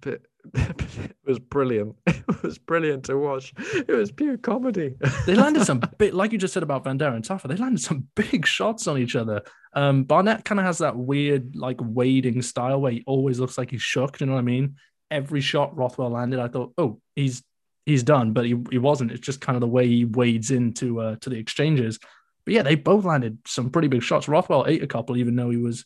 [0.01, 0.21] But
[0.53, 1.95] it was brilliant.
[2.41, 3.53] It was brilliant to watch.
[3.57, 4.95] It was pure comedy.
[5.27, 7.47] they landed some bit, like you just said about Vanderaa and Tafa.
[7.47, 9.43] They landed some big shots on each other.
[9.73, 13.69] Um, Barnett kind of has that weird, like wading style where he always looks like
[13.69, 14.19] he's shook.
[14.19, 14.77] You know what I mean?
[15.11, 17.43] Every shot Rothwell landed, I thought, oh, he's
[17.85, 19.11] he's done, but he, he wasn't.
[19.11, 21.99] It's just kind of the way he wades into uh, to the exchanges.
[22.45, 24.27] But yeah, they both landed some pretty big shots.
[24.27, 25.85] Rothwell ate a couple, even though he was,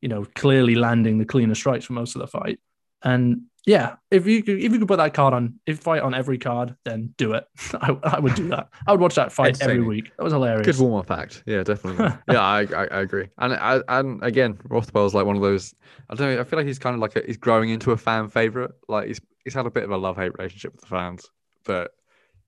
[0.00, 2.58] you know, clearly landing the cleaner strikes for most of the fight.
[3.04, 6.14] And yeah, if you could, if you could put that card on, if fight on
[6.14, 7.44] every card, then do it.
[7.74, 8.68] I, I would do that.
[8.86, 10.10] I would watch that fight every week.
[10.16, 10.66] That was hilarious.
[10.66, 11.44] Good warm up act.
[11.46, 12.04] Yeah, definitely.
[12.28, 13.28] yeah, I, I, I agree.
[13.38, 15.74] And I, and again, Rothwell's like one of those.
[16.10, 16.40] I don't know.
[16.40, 18.72] I feel like he's kind of like a, he's growing into a fan favorite.
[18.88, 21.30] Like he's he's had a bit of a love hate relationship with the fans,
[21.64, 21.92] but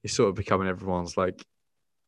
[0.03, 1.45] he's sort of becoming everyone's like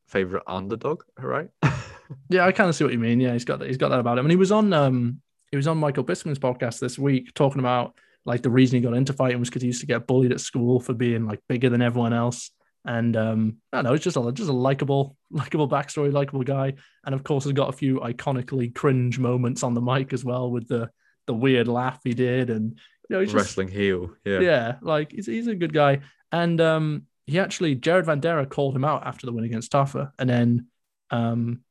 [0.09, 1.49] favorite underdog, right?
[2.29, 3.21] yeah, I kind of see what you mean.
[3.21, 3.69] Yeah, he's got that.
[3.69, 4.25] He's got that about him.
[4.25, 5.21] And he was on um
[5.53, 7.95] he was on Michael Bisping's podcast this week talking about
[8.27, 10.41] like the reason he got into fighting was because he used to get bullied at
[10.41, 12.51] school for being like bigger than everyone else.
[12.85, 16.75] And um, I don't know, it's just a just a likable, likable backstory, likable guy,
[17.05, 20.51] and of course has got a few iconically cringe moments on the mic as well
[20.51, 20.91] with the
[21.27, 24.11] the weird laugh he did, and you know, he's just wrestling heel.
[24.25, 26.01] Yeah, yeah, like he's he's a good guy,
[26.31, 30.31] and um, he actually Jared Vanderaa called him out after the win against Tafa, and
[30.31, 30.67] then
[31.11, 31.63] um,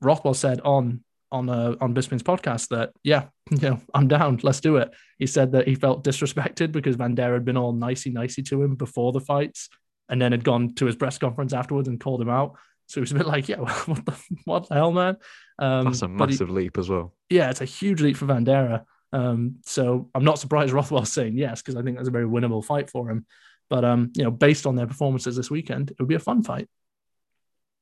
[0.00, 4.60] Rothwell said on on uh, on Bisping's podcast that yeah, you know, I'm down, let's
[4.60, 4.90] do it.
[5.18, 8.74] He said that he felt disrespected because Vanderaa had been all nicey nicey to him
[8.74, 9.68] before the fights,
[10.08, 12.56] and then had gone to his press conference afterwards and called him out.
[12.86, 13.56] So he was a bit like, yeah,
[13.86, 15.16] what the what the hell, man?
[15.58, 17.14] Um, That's a massive he, leap as well.
[17.30, 18.84] Yeah, it's a huge leap for Vanderaa.
[19.12, 22.64] Um, so I'm not surprised Rothwell's saying yes because I think that's a very winnable
[22.64, 23.26] fight for him.
[23.70, 26.42] But um, you know, based on their performances this weekend, it would be a fun
[26.42, 26.68] fight.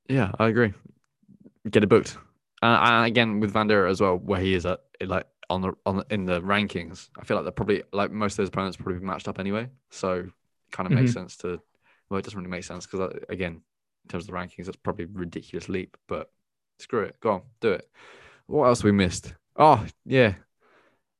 [0.08, 0.72] Yeah, I agree.
[1.68, 2.16] Get it booked.
[2.62, 5.98] Uh, and again with Vanderaa as well, where he is at like on the on
[5.98, 9.00] the, in the rankings, I feel like they're probably like most of those opponents probably
[9.00, 9.68] matched up anyway.
[9.90, 10.30] So it
[10.72, 11.02] kind of mm-hmm.
[11.02, 11.60] makes sense to.
[12.08, 14.76] Well, it doesn't really make sense because uh, again, in terms of the rankings, that's
[14.76, 15.96] probably a ridiculous leap.
[16.06, 16.30] But
[16.78, 17.88] screw it, go on, do it.
[18.46, 19.34] What else we missed?
[19.56, 20.34] Oh yeah,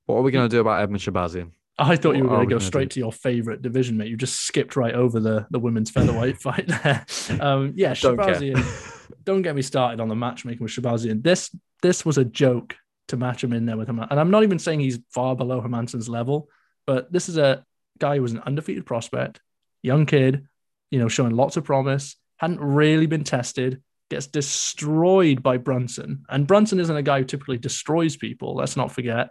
[0.06, 1.50] what are we going to do about Edmen Shahbazyan?
[1.78, 2.94] I thought what you were going to go straight do?
[2.94, 4.08] to your favorite division, mate.
[4.08, 7.04] You just skipped right over the, the women's featherweight fight there.
[7.38, 8.92] Um, yeah, Shahbazyan.
[9.24, 11.22] don't get me started on the matchmaking with Shahbazyan.
[11.22, 12.76] This this was a joke
[13.08, 14.00] to match him in there with him.
[14.00, 16.48] And I'm not even saying he's far below Hermansson's level,
[16.86, 17.64] but this is a
[17.98, 19.40] guy who was an undefeated prospect,
[19.82, 20.46] young kid,
[20.90, 26.24] you know, showing lots of promise, hadn't really been tested, gets destroyed by Brunson.
[26.28, 29.30] And Brunson isn't a guy who typically destroys people, let's not forget.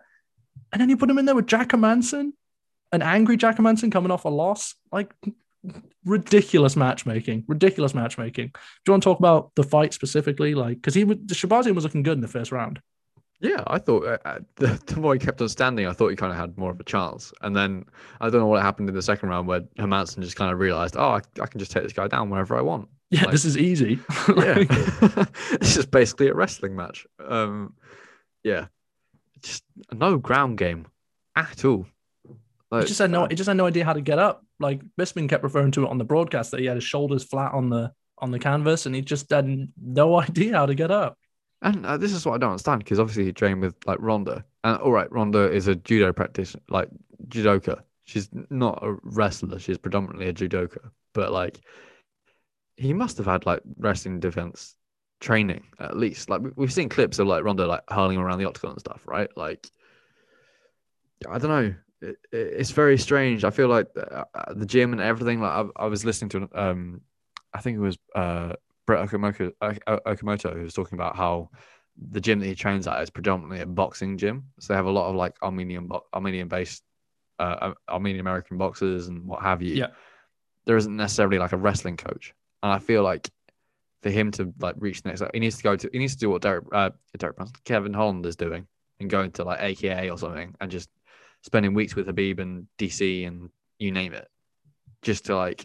[0.71, 2.32] And then you put him in there with Jack Hermansson,
[2.91, 4.76] an angry Jack Hermansson coming off a loss.
[4.91, 5.13] Like
[6.05, 8.47] ridiculous matchmaking, ridiculous matchmaking.
[8.47, 10.55] Do you want to talk about the fight specifically?
[10.55, 12.80] Like, because he was, Shahbazyan was looking good in the first round.
[13.41, 16.16] Yeah, I thought uh, uh, the, the, more he kept on standing, I thought he
[16.16, 17.34] kind of had more of a chance.
[17.41, 17.86] And then
[18.22, 20.95] I don't know what happened in the second round where Hermansson just kind of realized,
[20.97, 22.89] oh, I, I can just take this guy down whenever I want.
[23.11, 23.99] Yeah, like, this is easy.
[24.30, 24.63] yeah,
[25.51, 27.05] it's just basically a wrestling match.
[27.24, 27.76] Um,
[28.43, 28.68] yeah,
[29.41, 30.88] just no ground game
[31.36, 31.86] at all.
[32.72, 34.45] Like, he just had no, he just had no idea how to get up.
[34.60, 37.53] Like Bisping kept referring to it on the broadcast that he had his shoulders flat
[37.53, 41.18] on the on the canvas, and he just had no idea how to get up.
[41.62, 44.45] And uh, this is what I don't understand because obviously he trained with like Ronda,
[44.64, 46.89] and all right, Ronda is a judo practitioner, like
[47.28, 47.82] judoka.
[48.03, 50.89] She's not a wrestler; she's predominantly a judoka.
[51.14, 51.62] But like,
[52.78, 54.76] he must have had like wrestling defense
[55.22, 56.30] training at least.
[56.30, 59.30] Like we've seen clips of like Ronda like hurling around the octagon and stuff, right?
[59.36, 59.68] Like,
[61.28, 61.76] I don't know
[62.10, 63.43] it, it's very strange.
[63.43, 65.41] I feel like the, uh, the gym and everything.
[65.41, 67.01] Like I, I, was listening to, um,
[67.53, 68.53] I think it was uh,
[68.86, 71.49] Brett Okamoto, Okamoto who was talking about how
[72.12, 74.45] the gym that he trains at is predominantly a boxing gym.
[74.60, 76.84] So they have a lot of like Armenian, Armenian based,
[77.39, 79.76] uh, Armenian American boxers and what have you.
[79.76, 79.88] Yeah.
[80.66, 82.34] There isn't necessarily like a wrestling coach,
[82.64, 83.30] and I feel like
[84.01, 86.14] for him to like reach the next, level, he needs to go to, he needs
[86.14, 88.66] to do what Derek, uh, Derek Brunson, Kevin Holland is doing,
[88.99, 90.89] and going to like AKA or something, and just
[91.46, 94.28] spending weeks with Khabib and DC and you name it,
[95.04, 95.64] just to like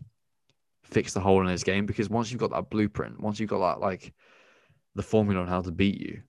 [0.84, 1.86] fix the hole in his game.
[1.86, 4.12] Because once you've got that blueprint, once you've got that like
[4.94, 6.22] the formula on how to beat you,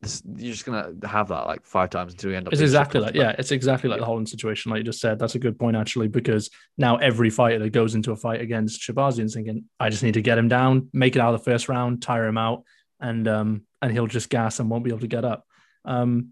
[0.00, 2.52] this, you're just gonna have that like five times until you end up.
[2.52, 4.02] It's exactly like yeah, it's exactly like yeah.
[4.02, 5.18] the Holland situation, like you just said.
[5.18, 8.80] That's a good point actually, because now every fighter that goes into a fight against
[8.80, 11.50] Shahbazyan is thinking, I just need to get him down, make it out of the
[11.50, 12.64] first round, tire him out,
[13.00, 15.44] and um and he'll just gas and won't be able to get up.
[15.84, 16.30] Um,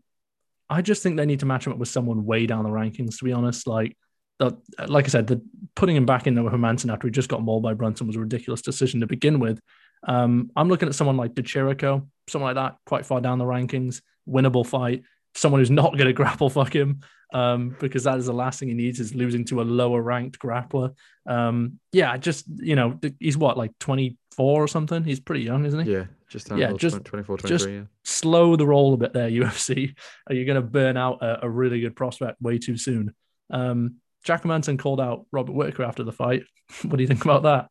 [0.71, 3.19] I just think they need to match him up with someone way down the rankings.
[3.19, 3.97] To be honest, like
[4.39, 4.57] the,
[4.87, 5.43] like I said, the
[5.75, 8.17] putting him back in there with Hermansson after he just got mauled by Brunson was
[8.17, 9.61] a ridiculous decision to begin with.
[10.07, 13.45] Um, I'm looking at someone like Di Chirico, someone like that, quite far down the
[13.45, 15.03] rankings, winnable fight.
[15.35, 17.01] Someone who's not going to grapple fuck him,
[17.33, 20.39] um, because that is the last thing he needs is losing to a lower ranked
[20.39, 20.95] grappler.
[21.27, 25.05] Um, yeah, just you know, he's what like 24 or something.
[25.05, 25.93] He's pretty young, isn't he?
[25.93, 27.83] Yeah, just yeah, just 24, 23, just yeah.
[28.05, 29.95] slow the roll a bit there, UFC.
[30.29, 33.15] Are you going to burn out a, a, really good prospect way too soon?
[33.51, 36.43] Um, Jack Hermansson called out Robert Whitaker after the fight.
[36.83, 37.69] what do you think about that?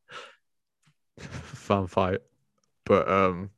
[1.20, 2.20] Fun fight,
[2.86, 3.50] but um,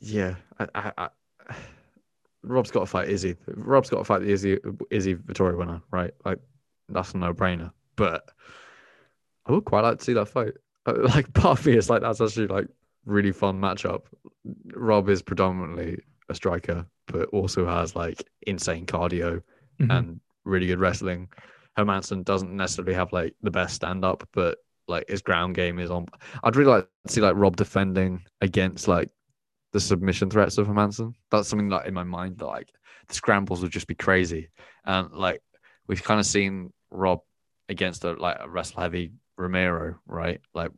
[0.00, 1.08] yeah, I, I, I,
[2.42, 3.36] Rob's got to fight Izzy.
[3.46, 4.58] Rob's got to fight the Izzy
[4.90, 6.12] Izzy Vettori winner, right?
[6.24, 6.38] Like
[6.88, 7.72] that's a no brainer.
[7.96, 8.24] But
[9.46, 10.54] I would quite like to see that fight.
[10.84, 12.66] Like part of me is like that's actually like
[13.06, 14.02] really fun matchup.
[14.74, 19.40] Rob is predominantly a striker, but also has like insane cardio
[19.80, 19.90] mm-hmm.
[19.92, 21.28] and really good wrestling.
[21.78, 25.90] Hermansson doesn't necessarily have like the best stand up, but like his ground game is
[25.90, 26.06] on.
[26.42, 29.10] I'd really like to see like Rob defending against like
[29.72, 31.14] the submission threats of Hermansson.
[31.30, 32.68] That's something that in my mind that like
[33.08, 34.48] the scrambles would just be crazy.
[34.84, 35.42] And like
[35.86, 37.20] we've kind of seen Rob
[37.68, 40.40] against a like a wrestle heavy Romero, right?
[40.54, 40.70] Like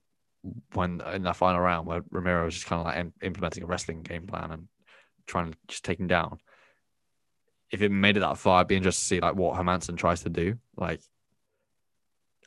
[0.75, 4.03] when in that final round where Romero was just kind of like implementing a wrestling
[4.03, 4.69] game plan and
[5.27, 6.39] trying to just take him down.
[7.71, 10.23] If it made it that far, I'd be interested to see like what Hermansson tries
[10.23, 10.59] to do.
[10.77, 11.01] Like,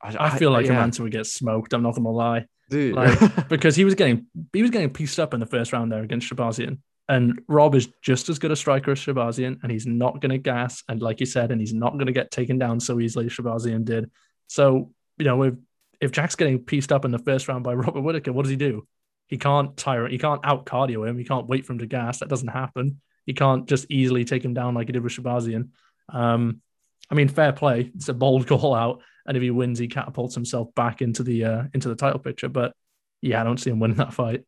[0.02, 0.74] I, I feel like yeah.
[0.74, 1.74] Hermansson would get smoked.
[1.74, 5.34] I'm not gonna lie, dude, like, because he was getting he was getting pieced up
[5.34, 6.80] in the first round there against Shahbazyan.
[7.10, 10.38] And Rob is just as good a striker as Shahbazyan, and he's not going to
[10.38, 10.84] gas.
[10.90, 13.32] And like you said, and he's not going to get taken down so easily as
[13.32, 14.12] Shahbazyan did.
[14.48, 15.54] So, you know, if,
[16.02, 18.58] if Jack's getting pieced up in the first round by Robert Whitaker, what does he
[18.58, 18.86] do?
[19.28, 21.18] He can't tire he can't out cardio him.
[21.18, 22.20] He can't wait for him to gas.
[22.20, 23.02] That doesn't happen.
[23.26, 25.70] He can't just easily take him down like he did with Shahbazyan.
[26.10, 26.62] Um,
[27.10, 27.92] I mean, fair play.
[27.96, 31.44] It's a bold call out, and if he wins, he catapults himself back into the
[31.44, 32.50] uh, into the title picture.
[32.50, 32.74] But
[33.22, 34.44] yeah, I don't see him winning that fight.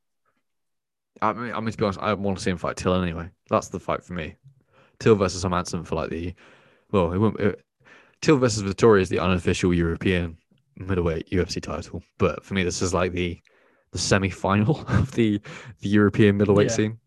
[1.22, 3.30] I mean, I mean to be honest, I want to see him fight Till anyway.
[3.50, 4.36] That's the fight for me.
[5.00, 6.34] Till versus Hermansson for like the
[6.92, 7.40] well, it won't.
[7.40, 7.62] It,
[8.22, 10.38] Till versus Vettori is the unofficial European
[10.76, 13.40] middleweight UFC title, but for me, this is like the
[13.92, 15.42] the semi final of the
[15.82, 16.76] the European middleweight yeah.
[16.76, 17.00] scene.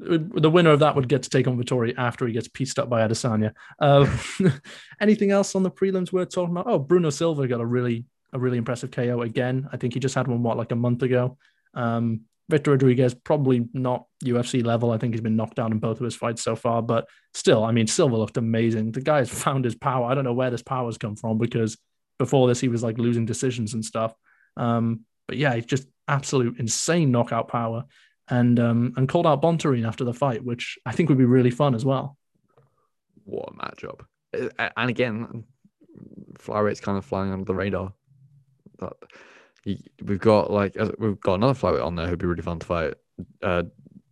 [0.00, 2.88] The winner of that would get to take on Vettori after he gets pieced up
[2.88, 3.52] by Adesanya.
[3.80, 4.06] Uh,
[5.00, 6.66] anything else on the prelims we're talking about?
[6.68, 9.68] Oh, Bruno Silva got a really a really impressive KO again.
[9.72, 11.38] I think he just had one what like a month ago.
[11.74, 14.90] Um, Victor Rodriguez probably not UFC level.
[14.90, 17.64] I think he's been knocked out in both of his fights so far, but still,
[17.64, 18.92] I mean, Silva looked amazing.
[18.92, 20.06] The guy has found his power.
[20.06, 21.76] I don't know where this power's come from because
[22.18, 24.14] before this he was like losing decisions and stuff.
[24.56, 27.84] Um, but yeah, he's just absolute insane knockout power,
[28.30, 31.50] and um, and called out Bontorin after the fight, which I think would be really
[31.50, 32.16] fun as well.
[33.24, 34.00] What a matchup!
[34.32, 35.44] And again,
[36.38, 37.92] flyweights kind of flying under the radar.
[38.78, 38.92] That
[40.02, 42.94] we've got like we've got another flyweight on there who'd be really fun to fight.
[43.42, 43.64] Uh,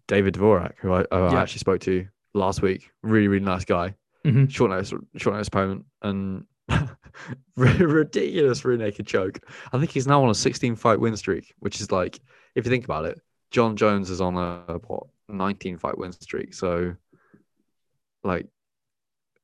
[0.08, 1.30] David Dvorak, who I, who yeah.
[1.30, 2.90] I, actually spoke to last week.
[3.02, 3.94] Really, really nice guy.
[4.24, 4.46] Mm-hmm.
[4.46, 6.44] Short notice, short notice opponent, and
[7.56, 9.40] ridiculous rear naked choke.
[9.72, 12.20] I think he's now on a 16 fight win streak, which is like,
[12.54, 13.20] if you think about it,
[13.50, 16.54] Jon Jones is on a what 19 fight win streak.
[16.54, 16.94] So,
[18.24, 18.46] like,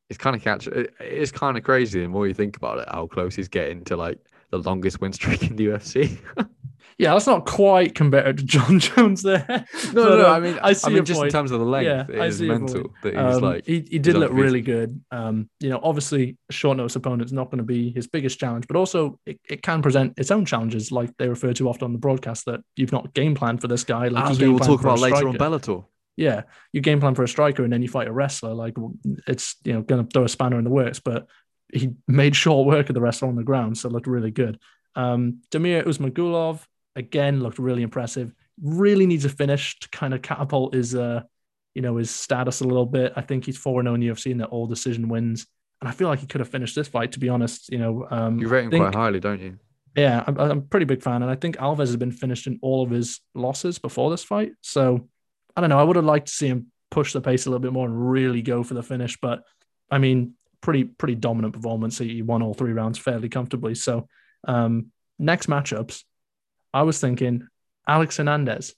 [0.09, 0.67] it's kind of catch.
[0.67, 3.97] it's kind of crazy the more you think about it, how close he's getting to
[3.97, 4.19] like
[4.51, 6.19] the longest win streak in the UFC.
[6.99, 9.45] yeah, that's not quite compared to Jon Jones there.
[9.49, 11.29] No, but, no, um, I mean, I see I mean, just point.
[11.29, 13.67] in terms of the length, yeah, it is mental that he's um, like.
[13.67, 15.03] He, he did look really good.
[15.11, 18.39] Um, you know, obviously, a short notice opponent is not going to be his biggest
[18.39, 21.87] challenge, but also it, it can present its own challenges, like they refer to often
[21.87, 24.09] on the broadcast that you've not game plan for this guy.
[24.09, 25.85] Like As we will talk about later on Bellator.
[26.17, 28.53] Yeah, you game plan for a striker and then you fight a wrestler.
[28.53, 28.75] Like
[29.27, 31.27] it's you know going to throw a spanner in the works, but
[31.73, 34.59] he made short work of the wrestler on the ground, so looked really good.
[34.95, 36.61] Um, Damir Ismagulov
[36.97, 38.33] again looked really impressive.
[38.61, 41.23] Really needs a finish to kind of catapult his, uh,
[41.75, 43.13] you know, his status a little bit.
[43.17, 45.47] I think he's four 0 in UFC in the all decision wins,
[45.81, 47.13] and I feel like he could have finished this fight.
[47.13, 49.59] To be honest, you know, um, you rate him think, quite highly, don't you?
[49.97, 52.59] Yeah, I'm, I'm a pretty big fan, and I think Alves has been finished in
[52.63, 54.53] all of his losses before this fight.
[54.61, 55.09] So
[55.57, 55.79] I don't know.
[55.79, 58.11] I would have liked to see him push the pace a little bit more and
[58.11, 59.43] really go for the finish, but
[59.91, 61.99] I mean, pretty pretty dominant performance.
[61.99, 63.75] He won all three rounds fairly comfortably.
[63.75, 64.09] So
[64.47, 64.87] um,
[65.19, 66.05] next matchups,
[66.73, 67.47] I was thinking
[67.87, 68.75] Alex Hernandez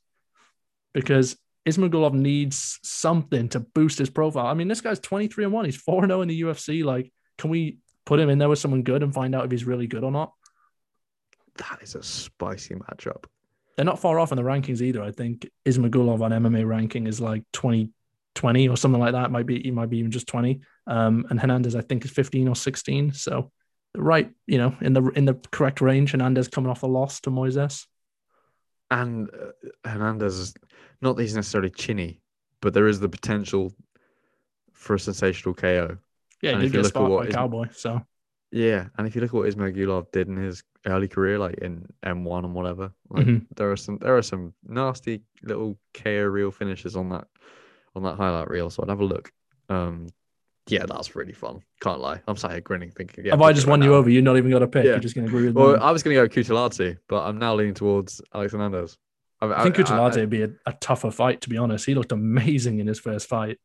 [0.92, 1.36] because
[1.66, 4.47] Ismagulov needs something to boost his profile.
[4.47, 5.64] I mean, this guy's 23 and 1.
[5.64, 6.84] He's 4 0 in the UFC.
[6.84, 9.64] Like, can we put him in there with someone good and find out if he's
[9.64, 10.32] really good or not?
[11.57, 13.24] That is a spicy matchup.
[13.76, 15.03] They're not far off in the rankings either.
[15.03, 17.90] I think Ismagulov on MMA ranking is like 20,
[18.34, 19.30] 20 or something like that.
[19.30, 20.61] Might be, he might be even just 20.
[20.86, 23.14] Um, and Hernandez, I think, is 15 or 16.
[23.14, 23.51] So,
[23.97, 26.12] right, you know, in the in the correct range.
[26.12, 27.86] Hernandez coming off a loss to Moises.
[28.90, 30.55] And uh, Hernandez
[31.01, 32.20] not that he's necessarily chinny,
[32.61, 33.72] but there is the potential
[34.72, 35.99] for a sensational KO.
[36.40, 37.68] Yeah, and he did get what is, Cowboy.
[37.72, 38.01] So
[38.51, 41.86] yeah, and if you look at what Ismagulov did in his early career, like in
[42.05, 43.45] M1 and whatever, like mm-hmm.
[43.57, 47.26] there are some there are some nasty little KO reel finishes on that
[47.97, 48.70] on that highlight reel.
[48.70, 49.32] So I'd have a look.
[49.68, 50.09] Um,
[50.67, 51.61] yeah, that's really fun.
[51.81, 52.21] Can't lie.
[52.27, 53.27] I'm sat here grinning, thinking.
[53.27, 54.09] Yeah, Have I just won you over?
[54.09, 54.85] You're not even got a pick.
[54.85, 54.93] Yeah.
[54.93, 55.73] You're just going to agree with well, me.
[55.75, 58.97] Well, I was going to go Kutateladze, but I'm now leaning towards Alex Hernandez.
[59.41, 61.85] I, I think Kutateladze would be a, a, tougher fight, to be honest.
[61.85, 63.59] He looked amazing in his first fight.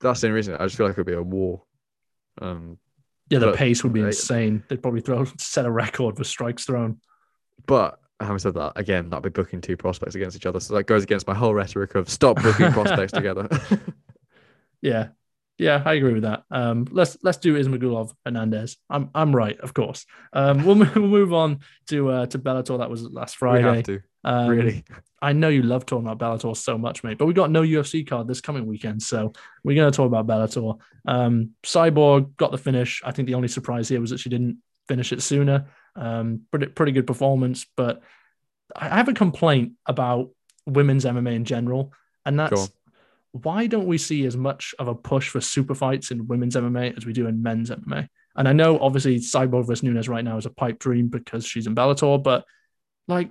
[0.00, 0.54] That's the reason.
[0.54, 1.62] I just feel like it would be a war.
[2.40, 2.78] Um,
[3.28, 4.62] yeah, the pace would be insane.
[4.68, 7.00] They'd probably throw set a record for strikes thrown.
[7.66, 10.60] But having said that, again, that'd be booking two prospects against each other.
[10.60, 13.48] So that goes against my whole rhetoric of stop booking prospects together.
[14.82, 15.08] yeah,
[15.58, 16.42] yeah, I agree with that.
[16.50, 18.76] Um, let's let's do Ismagulov Hernandez.
[18.90, 20.04] I'm I'm right, of course.
[20.32, 22.78] Um, we'll, we'll move on to uh, to Bellator.
[22.78, 23.70] That was last Friday.
[23.70, 24.00] We have to.
[24.24, 24.84] Um, really.
[25.22, 27.18] I know you love talking about Bellator so much, mate.
[27.18, 29.32] But we got no UFC card this coming weekend, so
[29.62, 30.78] we're going to talk about Bellator.
[31.06, 33.00] Um, Cyborg got the finish.
[33.04, 35.66] I think the only surprise here was that she didn't finish it sooner.
[35.94, 38.02] Um, pretty pretty good performance, but
[38.74, 40.30] I have a complaint about
[40.66, 41.92] women's MMA in general,
[42.26, 42.70] and that's
[43.42, 46.96] why don't we see as much of a push for super fights in women's MMA
[46.96, 48.08] as we do in men's MMA?
[48.36, 51.66] And I know obviously Cyborg versus Nunes right now is a pipe dream because she's
[51.66, 52.44] in Bellator, but
[53.08, 53.30] like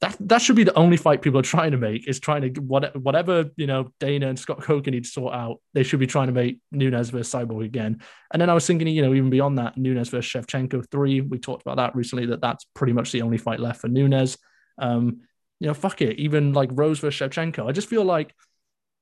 [0.00, 2.60] that that should be the only fight people are trying to make is trying to
[2.60, 5.60] what whatever you know Dana and Scott Coker need to sort out.
[5.72, 8.00] They should be trying to make Nunes versus Cyborg again.
[8.32, 11.20] And then I was thinking, you know, even beyond that, Nunes versus Shevchenko three.
[11.20, 12.26] We talked about that recently.
[12.26, 14.36] That that's pretty much the only fight left for Nunes.
[14.78, 15.20] Um,
[15.60, 16.18] you know, fuck it.
[16.18, 17.68] Even like Rose versus Shevchenko.
[17.68, 18.34] I just feel like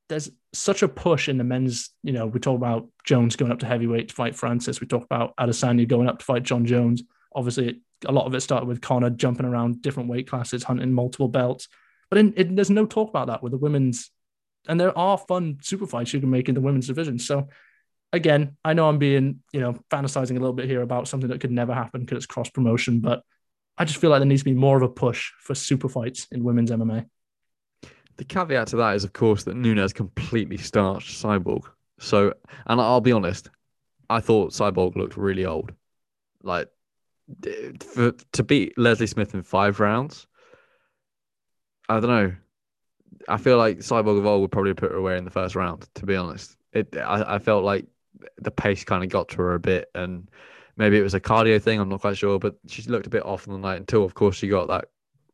[0.08, 1.90] there's such a push in the men's.
[2.02, 4.80] You know, we talk about Jones going up to heavyweight to fight Francis.
[4.80, 7.02] We talk about Adesanya going up to fight Jon Jones.
[7.34, 11.28] Obviously, a lot of it started with Conor jumping around different weight classes, hunting multiple
[11.28, 11.68] belts.
[12.10, 14.10] But in, there's no talk about that with the women's.
[14.66, 17.18] And there are fun super fights you can make in the women's division.
[17.18, 17.48] So
[18.12, 21.40] again, I know I'm being, you know, fantasizing a little bit here about something that
[21.40, 23.22] could never happen because it's cross promotion, but
[23.76, 26.26] I just feel like there needs to be more of a push for super fights
[26.32, 27.06] in women's MMA.
[28.18, 31.62] The caveat to that is, of course, that Nunes completely starched Cyborg.
[32.00, 32.34] So,
[32.66, 33.48] and I'll be honest,
[34.10, 35.72] I thought Cyborg looked really old.
[36.42, 36.68] Like
[37.80, 40.26] for to beat Leslie Smith in five rounds,
[41.88, 42.34] I don't know.
[43.28, 45.88] I feel like Cyborg of old would probably put her away in the first round.
[45.94, 47.86] To be honest, it I, I felt like
[48.38, 50.28] the pace kind of got to her a bit, and
[50.76, 51.78] maybe it was a cardio thing.
[51.78, 54.14] I'm not quite sure, but she looked a bit off on the night until, of
[54.14, 54.86] course, she got that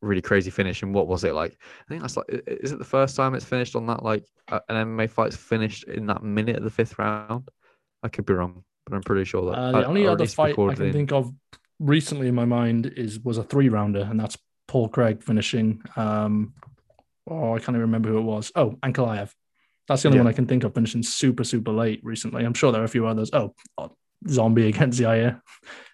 [0.05, 0.83] really crazy finish.
[0.83, 1.57] And what was it like?
[1.85, 4.61] I think that's like, is it the first time it's finished on that like an
[4.69, 7.49] MMA fight's finished in that minute of the fifth round?
[8.03, 9.57] I could be wrong, but I'm pretty sure that.
[9.57, 10.93] Uh, the I, only other fight I can in.
[10.93, 11.33] think of
[11.79, 14.37] recently in my mind is was a three rounder, and that's
[14.67, 15.81] Paul Craig finishing.
[15.95, 16.53] Um,
[17.27, 18.51] oh, I can't even remember who it was.
[18.55, 19.31] Oh, Ankalaev.
[19.87, 20.23] That's the only yeah.
[20.23, 22.45] one I can think of finishing super super late recently.
[22.45, 23.29] I'm sure there are a few others.
[23.33, 23.91] Oh, oh
[24.27, 25.41] Zombie against Yair.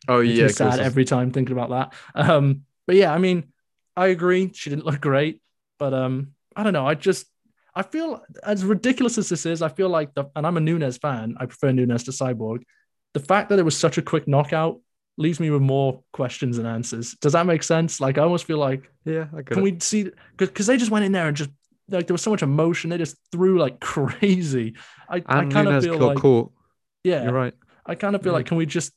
[0.07, 1.93] Oh yeah, sad every time thinking about that.
[2.29, 3.50] Um, but yeah, I mean,
[4.01, 4.49] I agree.
[4.55, 5.41] She didn't look great,
[5.77, 6.87] but um, I don't know.
[6.87, 7.27] I just
[7.75, 10.97] I feel as ridiculous as this is, I feel like the and I'm a Nunes
[10.97, 11.35] fan.
[11.39, 12.63] I prefer Nunes to Cyborg.
[13.13, 14.79] The fact that it was such a quick knockout
[15.17, 17.13] leaves me with more questions than answers.
[17.21, 18.01] Does that make sense?
[18.01, 21.27] Like I almost feel like yeah, can we see because they just went in there
[21.27, 21.51] and just
[21.87, 22.89] like there was so much emotion.
[22.89, 24.73] They just threw like crazy.
[25.07, 26.51] I, I kind of feel like caught.
[27.03, 27.53] yeah, you're right.
[27.85, 28.37] I kind of feel yeah.
[28.37, 28.93] like can we just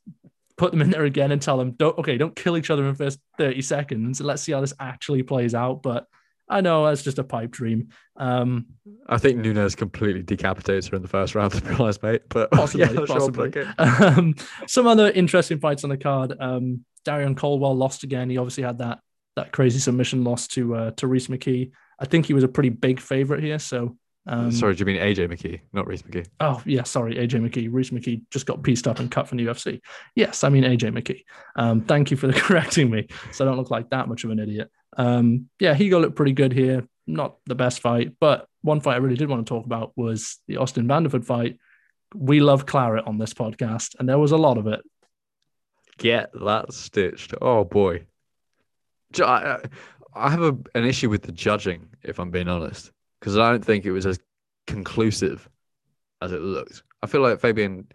[0.57, 2.91] put them in there again and tell them don't okay don't kill each other in
[2.91, 6.07] the first 30 seconds let's see how this actually plays out but
[6.49, 7.89] I know that's just a pipe dream.
[8.17, 8.67] Um,
[9.09, 12.23] I think Nunes completely decapitates her in the first round, to be honest, mate.
[12.29, 13.53] But possibly, yeah, possibly.
[13.79, 14.35] Um,
[14.67, 16.35] some other interesting fights on the card.
[16.39, 18.29] Um, Darrion Caldwell lost again.
[18.31, 19.01] He obviously had that
[19.37, 21.73] that crazy submission loss to uh, Rhys McKee.
[21.99, 23.59] I think he was a pretty big favorite here.
[23.59, 23.97] So
[24.27, 26.27] um, sorry, do you mean AJ McKee, not Rhys McKee?
[26.41, 27.69] Oh yeah, sorry, AJ McKee.
[27.71, 29.81] Rhys McKee just got pieced up and cut from the UFC.
[30.15, 31.25] Yes, I mean AJ McKee.
[31.57, 34.39] Um, thank you for correcting me, so I don't look like that much of an
[34.39, 34.71] idiot.
[34.97, 36.87] Um, yeah, Higo looked pretty good here.
[37.07, 40.39] Not the best fight, but one fight I really did want to talk about was
[40.49, 41.59] the Austin Vanderford fight.
[42.15, 44.81] We love claret on this podcast, and there was a lot of it.
[45.99, 47.35] Get that stitched.
[47.43, 48.07] Oh boy,
[49.21, 49.59] I,
[50.15, 52.91] I have a, an issue with the judging, if I'm being honest,
[53.25, 54.21] because I don't think it was as
[54.67, 55.49] conclusive
[56.21, 56.83] as it looked.
[57.03, 57.89] I feel like Fabian.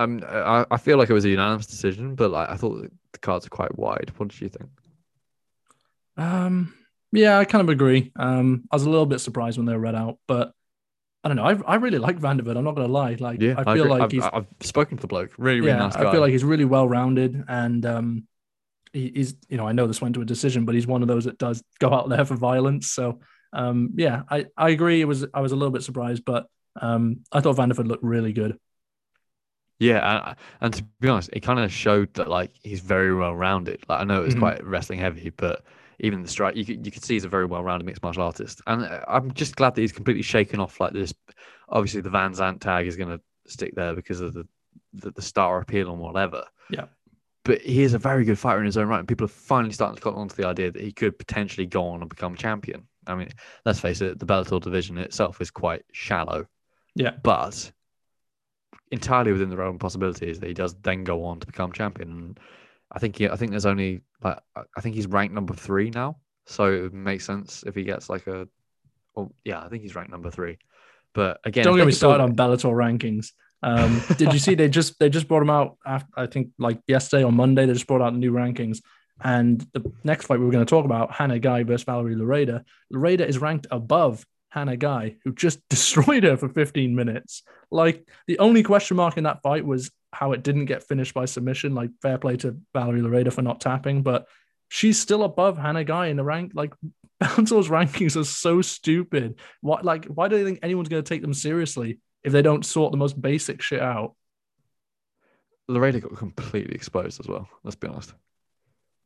[0.00, 3.18] Um, I, I feel like it was a unanimous decision, but like I thought the
[3.20, 4.10] cards are quite wide.
[4.16, 4.68] What did you think?
[6.16, 6.74] Um,
[7.12, 8.10] yeah, I kind of agree.
[8.16, 10.52] Um, I was a little bit surprised when they were read out, but
[11.22, 11.44] I don't know.
[11.44, 12.56] I, I really like Vanderford.
[12.56, 13.16] I'm not gonna lie.
[13.20, 14.24] Like, yeah, I feel I like I've, he's.
[14.24, 15.30] I've spoken to the bloke.
[15.38, 16.08] Really, really yeah, nice guy.
[16.08, 18.26] I feel like he's really well rounded, and um,
[18.92, 21.08] he, he's you know I know this went to a decision, but he's one of
[21.08, 22.90] those that does go out there for violence.
[22.90, 23.20] So
[23.52, 25.00] um, yeah, I I agree.
[25.00, 26.46] It was I was a little bit surprised, but
[26.80, 28.58] um, I thought Vanderford looked really good.
[29.78, 33.34] Yeah, and, and to be honest, it kind of showed that like he's very well
[33.34, 33.82] rounded.
[33.88, 34.42] Like I know it was mm-hmm.
[34.42, 35.64] quite wrestling heavy, but
[36.00, 38.60] even the strike, you could, you could see he's a very well-rounded mixed martial artist.
[38.66, 41.12] And uh, I'm just glad that he's completely shaken off like this.
[41.68, 44.46] Obviously, the Van Zant tag is going to stick there because of the,
[44.94, 46.44] the, the star appeal and whatever.
[46.70, 46.86] Yeah.
[47.44, 49.72] But he is a very good fighter in his own right, and people are finally
[49.72, 52.86] starting to come onto the idea that he could potentially go on and become champion.
[53.10, 53.28] I mean,
[53.64, 56.46] let's face it, the Bellator division itself is quite shallow.
[56.94, 57.12] Yeah.
[57.22, 57.72] But
[58.90, 62.10] entirely within the realm of possibilities that he does then go on to become champion.
[62.10, 62.40] And
[62.90, 66.18] I think he, I think there's only like I think he's ranked number three now,
[66.46, 68.48] so it makes sense if he gets like a.
[69.14, 70.58] Well, yeah, I think he's ranked number three.
[71.14, 73.28] But again, don't get me started on Bellator rankings.
[73.62, 75.76] Um, did you see they just they just brought him out?
[75.84, 78.78] After, I think like yesterday or Monday they just brought out new rankings.
[79.22, 82.64] And the next fight we were going to talk about, Hannah Guy versus Valerie Loureda.
[82.92, 87.42] Loureda is ranked above Hannah Guy, who just destroyed her for 15 minutes.
[87.70, 91.24] Like the only question mark in that fight was how it didn't get finished by
[91.24, 91.74] submission.
[91.74, 94.26] Like fair play to Valerie Loureda for not tapping, but
[94.68, 96.52] she's still above Hannah Guy in the rank.
[96.54, 96.74] Like
[97.20, 99.38] Bellator's rankings are so stupid.
[99.60, 102.64] What like why do they think anyone's going to take them seriously if they don't
[102.64, 104.14] sort the most basic shit out?
[105.70, 107.48] Loureda got completely exposed as well.
[107.62, 108.12] Let's be honest.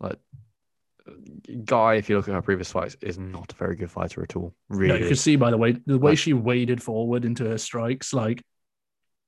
[0.04, 0.18] Like
[1.64, 4.36] Guy, if you look at her previous fights, is not a very good fighter at
[4.36, 4.54] all.
[4.68, 7.44] Really, no, you can see by the way the way like, she waded forward into
[7.44, 8.14] her strikes.
[8.14, 8.42] Like,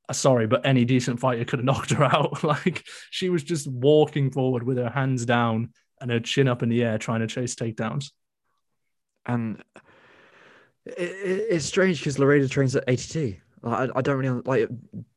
[0.09, 2.43] uh, sorry, but any decent fighter could have knocked her out.
[2.45, 5.71] like, she was just walking forward with her hands down
[6.01, 8.11] and her chin up in the air, trying to chase takedowns.
[9.27, 9.63] And
[10.87, 13.37] it, it, it's strange because Loureda trains at ATT.
[13.63, 14.69] Like, I, I don't really like.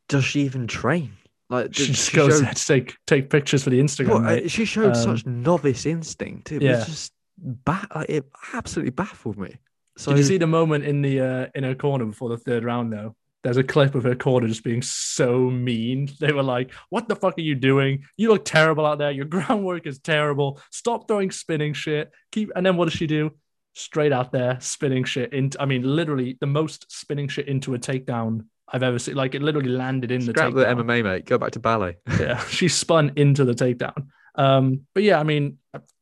[0.09, 1.13] Does she even train?
[1.49, 2.55] Like she just she goes showed...
[2.55, 4.23] to take take pictures for the Instagram.
[4.23, 6.51] Well, she showed um, such novice instinct.
[6.51, 6.77] It yeah.
[6.77, 9.55] was just ba- it absolutely baffled me.
[9.97, 12.63] So did you see the moment in the uh, in her corner before the third
[12.63, 13.15] round though?
[13.43, 16.09] There's a clip of her corner just being so mean.
[16.19, 18.03] They were like, "What the fuck are you doing?
[18.15, 19.11] You look terrible out there.
[19.11, 20.61] Your groundwork is terrible.
[20.71, 22.11] Stop throwing spinning shit.
[22.31, 23.31] Keep." And then what does she do?
[23.73, 25.59] Straight out there, spinning shit into.
[25.59, 29.15] I mean, literally the most spinning shit into a takedown I've ever seen.
[29.15, 30.77] Like it literally landed in Scrap the takedown.
[30.77, 31.25] the MMA, mate.
[31.25, 31.97] Go back to ballet.
[32.19, 34.07] yeah, she spun into the takedown.
[34.35, 35.57] Um, but yeah, I mean,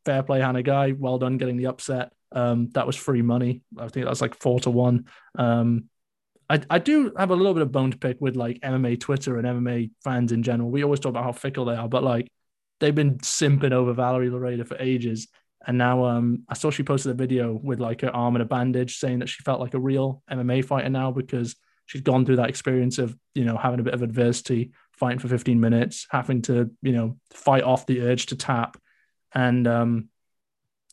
[0.06, 0.94] fair play, Hannah Guy.
[0.98, 2.12] Well done getting the upset.
[2.32, 3.62] Um, that was free money.
[3.78, 5.06] I think that was like four to one.
[5.36, 5.86] Um,
[6.50, 9.38] I, I do have a little bit of bone to pick with like MMA Twitter
[9.38, 10.70] and MMA fans in general.
[10.70, 12.32] We always talk about how fickle they are, but like
[12.80, 15.28] they've been simping over Valerie Loureda for ages.
[15.66, 18.46] And now um, I saw she posted a video with like her arm in a
[18.46, 21.56] bandage saying that she felt like a real MMA fighter now because
[21.88, 25.28] she's gone through that experience of you know having a bit of adversity, fighting for
[25.28, 28.78] 15 minutes, having to you know fight off the urge to tap,
[29.34, 30.10] and um,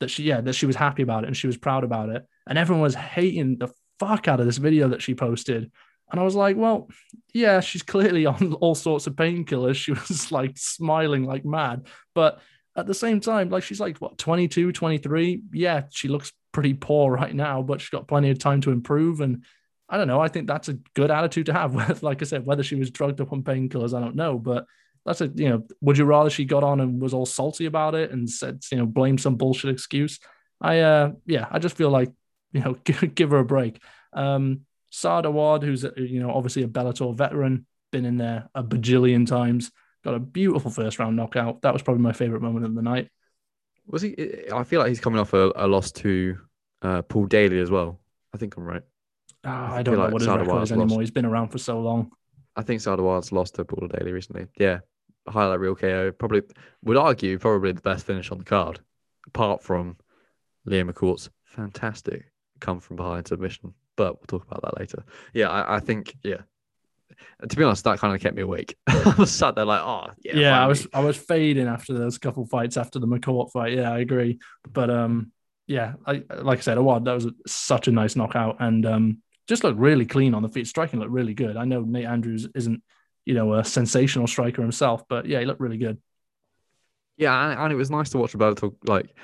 [0.01, 2.25] that she yeah that she was happy about it and she was proud about it,
[2.47, 3.69] and everyone was hating the
[3.99, 5.71] fuck out of this video that she posted.
[6.11, 6.89] And I was like, well,
[7.33, 9.77] yeah, she's clearly on all sorts of painkillers.
[9.77, 11.87] She was like smiling like mad.
[12.15, 12.41] But
[12.77, 15.43] at the same time, like she's like, what, 22, 23?
[15.53, 19.21] Yeah, she looks pretty poor right now, but she's got plenty of time to improve.
[19.21, 19.45] And
[19.89, 20.21] I don't know.
[20.21, 21.75] I think that's a good attitude to have.
[22.03, 24.39] like I said, whether she was drugged up on painkillers, I don't know.
[24.39, 24.67] But
[25.05, 27.95] that's a, you know, would you rather she got on and was all salty about
[27.95, 30.19] it and said, you know, blame some bullshit excuse?
[30.61, 32.11] I, uh, yeah, I just feel like,
[32.53, 33.83] you know, give, her a break.
[34.13, 34.61] Um,
[34.91, 39.71] Saad Awad, who's, you know, obviously a Bellator veteran, been in there a bajillion times,
[40.05, 41.63] got a beautiful first round knockout.
[41.63, 43.11] That was probably my favorite moment of the night.
[43.87, 44.17] Was he?
[44.53, 46.39] I feel like he's coming off a, a loss to
[46.81, 48.01] uh, Paul Daley as well.
[48.33, 48.83] I think I'm right.
[49.45, 50.89] Oh, I, I don't know like what his record is anymore.
[50.89, 51.01] Lost.
[51.01, 52.11] He's been around for so long.
[52.57, 54.47] I think Saad Awad's lost to Paul Daley recently.
[54.57, 54.81] Yeah,
[55.29, 56.13] highlight reel KO.
[56.13, 56.43] Probably
[56.83, 58.81] would argue probably the best finish on the card,
[59.27, 59.97] apart from
[60.65, 62.31] Leah McCourt's fantastic
[62.61, 63.75] come from behind submission.
[63.97, 65.05] But we'll talk about that later.
[65.33, 66.43] Yeah, I, I think yeah.
[67.49, 68.77] To be honest, that kind of kept me awake.
[68.87, 70.37] I was sat there like, oh yeah.
[70.37, 70.65] Yeah, finally.
[70.65, 73.73] I was I was fading after those couple fights after the McCourt fight.
[73.73, 74.39] Yeah, I agree.
[74.73, 75.31] But um,
[75.67, 79.65] yeah, I, like I said, Awad, that was such a nice knockout, and um, just
[79.65, 80.67] looked really clean on the feet.
[80.67, 81.57] Striking looked really good.
[81.57, 82.83] I know Nate Andrews isn't,
[83.25, 85.99] you know, a sensational striker himself, but yeah, he looked really good.
[87.17, 88.75] Yeah, and, it was nice to watch Bellator.
[88.87, 89.15] Like,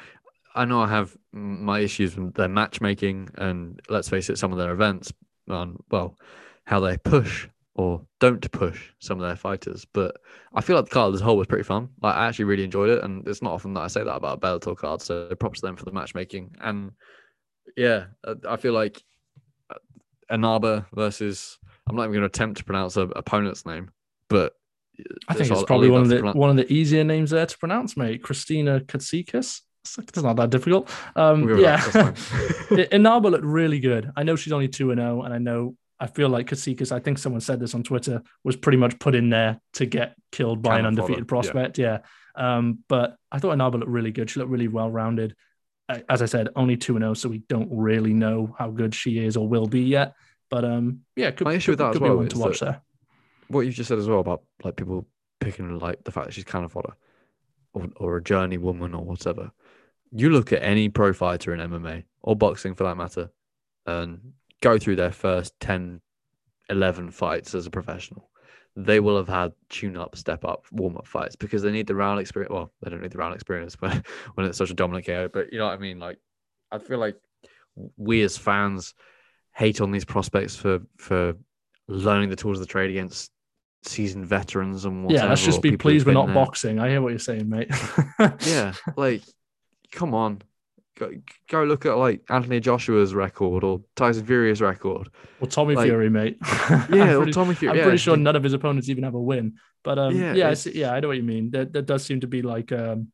[0.55, 4.59] I know I have my issues with their matchmaking, and let's face it, some of
[4.59, 5.13] their events,
[5.49, 6.17] and well,
[6.65, 9.87] how they push or don't push some of their fighters.
[9.93, 10.17] But
[10.55, 11.89] I feel like the card as a whole was pretty fun.
[12.03, 14.39] Like I actually really enjoyed it, and it's not often that I say that about
[14.39, 15.03] a Bellator card.
[15.03, 16.57] So props to them for the matchmaking.
[16.61, 16.93] And
[17.77, 18.07] yeah,
[18.49, 19.03] I feel like
[20.31, 21.59] Inaba versus
[21.89, 23.91] I'm not even going to attempt to pronounce a opponent's name,
[24.29, 24.55] but
[25.29, 27.97] I think it's probably one of the one of the easier names there to pronounce,
[27.97, 28.23] mate.
[28.23, 29.63] Christina Katsikas.
[29.99, 30.91] It's not that difficult.
[31.17, 32.13] Um, yeah,
[32.93, 34.11] Inaba looked really good.
[34.15, 36.93] I know she's only two and zero, oh, and I know I feel like Katsikas.
[36.93, 40.17] I think someone said this on Twitter was pretty much put in there to get
[40.33, 41.79] killed by an undefeated prospect.
[41.79, 42.01] Yeah,
[42.37, 42.57] yeah.
[42.57, 44.31] Um, but I thought Inaba looked really good.
[44.31, 45.35] She looked really well rounded
[46.09, 49.37] as I said, only 2 0, so we don't really know how good she is
[49.37, 50.15] or will be yet.
[50.49, 52.83] But um, yeah, could, my issue with that could as well to watch there.
[53.49, 55.07] What you just said as well about like people
[55.41, 56.95] picking like the fact that she's kind of fodder
[57.73, 59.51] or, or a journey woman or whatever.
[60.13, 63.31] You look at any pro fighter in MMA or boxing for that matter
[63.87, 66.01] and go through their first 10,
[66.69, 68.30] 11 fights as a professional
[68.77, 71.95] they will have had tune up, step up, warm up fights because they need the
[71.95, 72.53] round experience.
[72.53, 74.03] Well, they don't need the round experience when
[74.35, 75.99] when it's such a dominant KO, but you know what I mean.
[75.99, 76.19] Like,
[76.71, 77.17] I feel like
[77.97, 78.95] we as fans
[79.55, 81.35] hate on these prospects for for
[81.89, 83.31] learning the tools of the trade against
[83.83, 85.25] seasoned veterans and whatever.
[85.25, 86.35] Yeah, let's just be pleased we're not there.
[86.35, 86.79] boxing.
[86.79, 87.71] I hear what you're saying, mate.
[88.47, 89.23] yeah, like,
[89.91, 90.43] come on.
[91.01, 91.11] Go,
[91.49, 95.09] go look at like Anthony Joshua's record or Tyson Fury's record.
[95.41, 96.37] Or Tommy like, Fury, mate.
[96.71, 97.71] Yeah, pretty, or Tommy Fury.
[97.71, 97.85] I'm yeah.
[97.85, 99.55] pretty sure none of his opponents even have a win.
[99.83, 101.53] But um, yeah, yeah, I, yeah, I know what you mean.
[101.53, 103.09] That there does seem to be like um,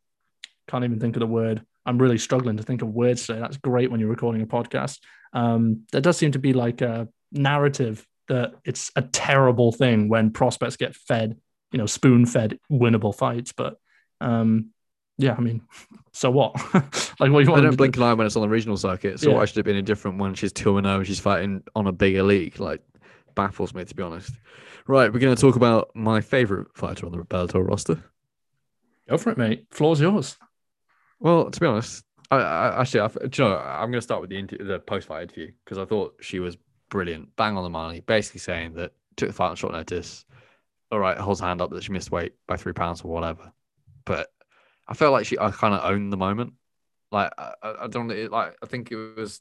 [0.66, 1.64] can't even think of the word.
[1.84, 3.38] I'm really struggling to think of words today.
[3.38, 4.98] That's great when you're recording a podcast.
[5.32, 10.32] Um, there does seem to be like a narrative that it's a terrible thing when
[10.32, 11.38] prospects get fed,
[11.70, 13.52] you know, spoon fed winnable fights.
[13.52, 13.76] But
[14.20, 14.70] um,
[15.18, 15.62] yeah, I mean,
[16.12, 16.54] so what?
[16.74, 17.62] like, what you want?
[17.62, 19.18] They don't blink an eye when it's on the regional circuit.
[19.20, 19.36] So yeah.
[19.36, 21.86] why should it be any different when she's two and zero and she's fighting on
[21.86, 22.60] a bigger league?
[22.60, 22.82] Like,
[23.34, 24.32] baffles me to be honest.
[24.86, 28.02] Right, we're going to talk about my favorite fighter on the Bellator roster.
[29.08, 29.66] Go for it, mate.
[29.70, 30.36] Floor's yours.
[31.18, 34.30] Well, to be honest, I, I actually, I, you know, I'm going to start with
[34.30, 36.56] the inter- the post fight interview because I thought she was
[36.88, 40.24] brilliant, bang on the money, basically saying that took the fight on short notice.
[40.92, 43.52] All right, holds her hand up that she missed weight by three pounds or whatever.
[44.04, 44.28] But
[44.88, 46.54] I felt like she, I kind of owned the moment.
[47.10, 48.56] Like I, I don't like.
[48.62, 49.40] I think it was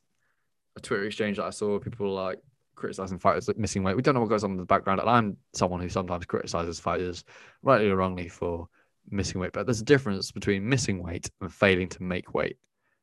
[0.76, 1.80] a Twitter exchange that I saw.
[1.80, 2.40] People like
[2.76, 3.96] criticizing fighters like missing weight.
[3.96, 6.80] We don't know what goes on in the background, and I'm someone who sometimes criticizes
[6.80, 7.24] fighters,
[7.64, 8.68] rightly or wrongly, for
[9.10, 9.54] missing weight.
[9.54, 12.58] But there's a difference between missing weight and failing to make weight.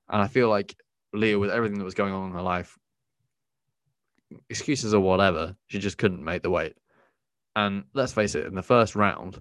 [0.09, 0.77] And I feel like
[1.13, 2.79] Leah, with everything that was going on in her life,
[4.49, 6.77] excuses or whatever, she just couldn't make the weight.
[7.55, 9.41] And let's face it, in the first round,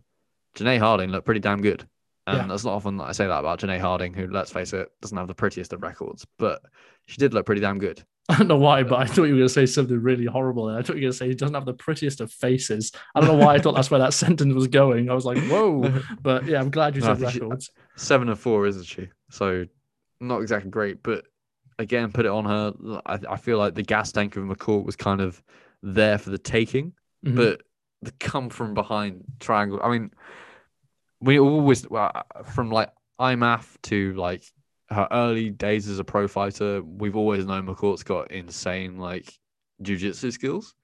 [0.55, 1.87] Janay Harding looked pretty damn good.
[2.27, 2.47] And yeah.
[2.47, 5.17] that's not often that I say that about Janay Harding, who, let's face it, doesn't
[5.17, 6.61] have the prettiest of records, but
[7.07, 8.03] she did look pretty damn good.
[8.29, 10.69] I don't know why, but I thought you were going to say something really horrible.
[10.69, 12.91] And I thought you were going to say he doesn't have the prettiest of faces.
[13.15, 15.09] I don't know why I thought that's where that sentence was going.
[15.09, 16.01] I was like, whoa.
[16.21, 17.65] But yeah, I'm glad you no, said records.
[17.65, 19.09] She, seven and four, isn't she?
[19.31, 19.65] So
[20.19, 21.25] not exactly great, but
[21.79, 22.73] again, put it on her.
[23.05, 25.41] I, I feel like the gas tank of McCourt was kind of
[25.81, 26.93] there for the taking,
[27.25, 27.35] mm-hmm.
[27.35, 27.61] but
[28.03, 29.79] the come from behind triangle.
[29.83, 30.11] I mean,
[31.21, 31.85] we always
[32.45, 34.43] from like IMMAF to like
[34.89, 39.31] her early days as a pro fighter, we've always known McCourt's got insane like
[39.83, 40.75] jujitsu skills.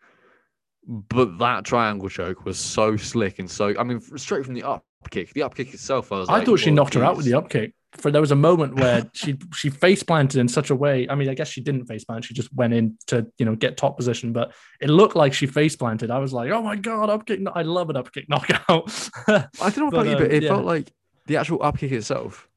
[0.88, 4.86] But that triangle choke was so slick and so I mean straight from the up
[5.10, 5.34] kick.
[5.34, 7.02] The up kick itself, I was I like, thought she knocked geez.
[7.02, 7.74] her out with the up kick.
[7.94, 11.08] For there was a moment where she she face planted in such a way.
[11.10, 12.26] I mean, I guess she didn't face plant.
[12.26, 15.48] She just went in to you know get top position, but it looked like she
[15.48, 16.12] face planted.
[16.12, 17.40] I was like, oh my god, up kick!
[17.54, 19.10] I love an up kick knockout.
[19.28, 20.50] I don't know about but, you, but it yeah.
[20.50, 20.92] felt like
[21.28, 22.48] the actual up kick itself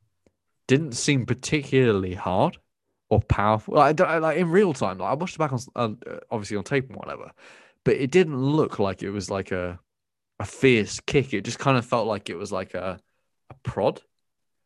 [0.66, 2.59] didn't seem particularly hard
[3.09, 3.74] or powerful.
[3.74, 6.89] Like, like in real time, like I watched it back on uh, obviously on tape
[6.89, 7.33] and whatever,
[7.85, 9.78] but it didn't look like it was like a
[10.39, 11.35] a fierce kick.
[11.35, 12.99] It just kind of felt like it was like a
[13.51, 14.01] a prod.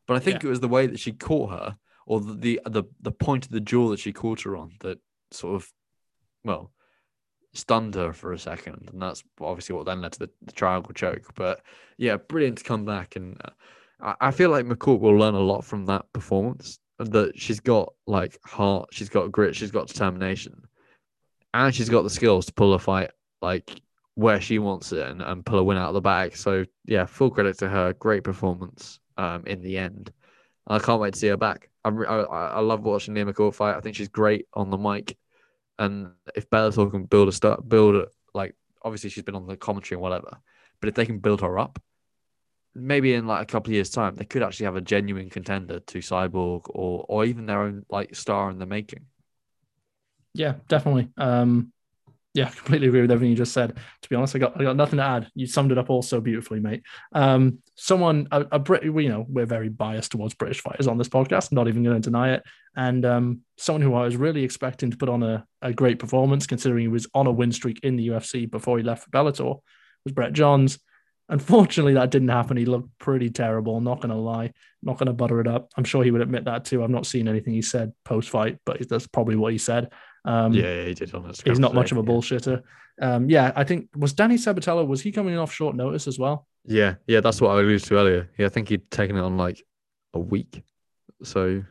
[0.07, 0.49] But I think yeah.
[0.49, 1.77] it was the way that she caught her,
[2.07, 4.99] or the, the the point of the jaw that she caught her on, that
[5.31, 5.73] sort of,
[6.45, 6.73] well,
[7.53, 10.93] stunned her for a second, and that's obviously what then led to the, the triangle
[10.93, 11.35] choke.
[11.35, 11.63] But
[11.97, 13.41] yeah, brilliant to come back and.
[13.43, 13.51] Uh,
[14.21, 16.79] I feel like McCourt will learn a lot from that performance.
[16.99, 20.63] That she's got like heart, she's got grit, she's got determination,
[21.55, 23.81] and she's got the skills to pull a fight like
[24.15, 26.37] where she wants it and, and pull a win out of the bag.
[26.37, 27.95] So yeah, full credit to her.
[27.95, 30.13] Great performance um, in the end.
[30.67, 31.71] I can't wait to see her back.
[31.85, 33.77] I, I, I love watching Leah McCourt fight.
[33.77, 35.17] I think she's great on the mic.
[35.79, 39.97] And if Bellator can build a start, build like obviously she's been on the commentary
[39.97, 40.39] and whatever,
[40.81, 41.83] but if they can build her up,
[42.75, 45.81] maybe in like a couple of years' time, they could actually have a genuine contender
[45.81, 49.07] to Cyborg or or even their own like star in the making.
[50.33, 51.11] Yeah, definitely.
[51.17, 51.73] Um,
[52.35, 53.77] yeah, completely agree with everything you just said.
[54.03, 55.29] To be honest, I got I got nothing to add.
[55.37, 56.83] You summed it up all so beautifully, mate.
[57.13, 61.09] Um, someone a, a Brit, you know, we're very biased towards British fighters on this
[61.09, 61.53] podcast.
[61.53, 62.43] Not even going to deny it.
[62.77, 66.47] And um, someone who I was really expecting to put on a, a great performance,
[66.49, 69.61] considering he was on a win streak in the UFC before he left for Bellator,
[70.05, 70.81] was Brett Johns.
[71.29, 72.57] Unfortunately, that didn't happen.
[72.57, 73.81] He looked pretty terrible.
[73.81, 74.53] Not going to lie.
[74.83, 75.71] Not going to butter it up.
[75.77, 76.83] I'm sure he would admit that too.
[76.83, 79.91] I've not seen anything he said post fight, but that's probably what he said.
[80.25, 82.63] Um, yeah, he did on He's not much of a bullshitter.
[83.01, 84.87] Um, yeah, I think was Danny Sabatello.
[84.87, 86.47] Was he coming in off short notice as well?
[86.65, 88.31] Yeah, yeah, that's what I alluded to earlier.
[88.39, 89.63] Yeah, I think he'd taken it on like
[90.15, 90.63] a week,
[91.23, 91.63] so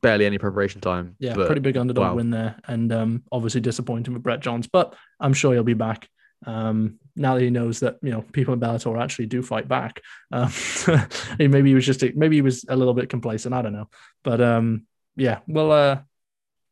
[0.00, 1.16] barely any preparation time.
[1.18, 2.14] Yeah, pretty big underdog wow.
[2.14, 6.08] win there, and um, obviously disappointing with Brett Johns, but I'm sure he'll be back.
[6.44, 10.00] Um, now that he knows that you know people in Bellator actually do fight back,
[10.32, 10.50] um,
[11.38, 13.54] maybe he was just a, maybe he was a little bit complacent.
[13.54, 13.88] I don't know,
[14.24, 14.86] but um,
[15.16, 16.00] yeah, we'll uh,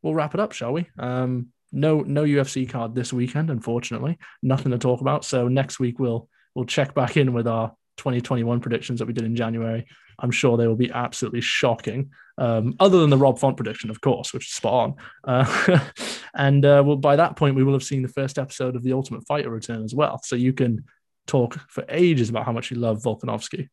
[0.03, 0.89] we'll wrap it up, shall we?
[0.99, 5.25] Um, no no UFC card this weekend, unfortunately, nothing to talk about.
[5.25, 9.25] So next week we'll we'll check back in with our 2021 predictions that we did
[9.25, 9.87] in January.
[10.19, 12.11] I'm sure they will be absolutely shocking.
[12.39, 14.95] Um, other than the Rob Font prediction, of course, which is spot on.
[15.25, 15.79] Uh,
[16.35, 18.93] and uh, well, by that point, we will have seen the first episode of The
[18.93, 20.21] Ultimate Fighter return as well.
[20.23, 20.85] So you can
[21.27, 23.69] talk for ages about how much you love Volkanovski.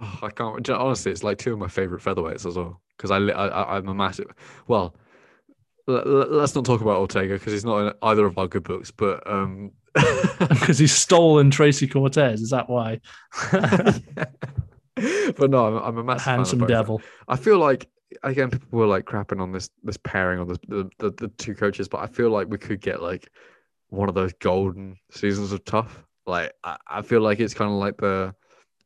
[0.00, 0.68] Oh, I can't.
[0.68, 2.80] Honestly, it's like two of my favorite featherweights as well.
[2.96, 4.26] Because I, I, I'm a massive.
[4.66, 4.94] Well,
[5.86, 8.90] let's not talk about Ortega because he's not in either of our good books.
[8.90, 9.72] But um,
[10.38, 12.40] because he's stolen Tracy Cortez.
[12.40, 13.00] Is that why?
[13.52, 17.02] but no, I'm, I'm a massive handsome devil.
[17.28, 17.88] I feel like
[18.22, 21.54] again, people were like crapping on this this pairing or the, the the, the two
[21.54, 23.28] coaches, but I feel like we could get like
[23.88, 26.02] one of those golden seasons of TUF.
[26.26, 28.34] Like I, I feel like it's kind of like the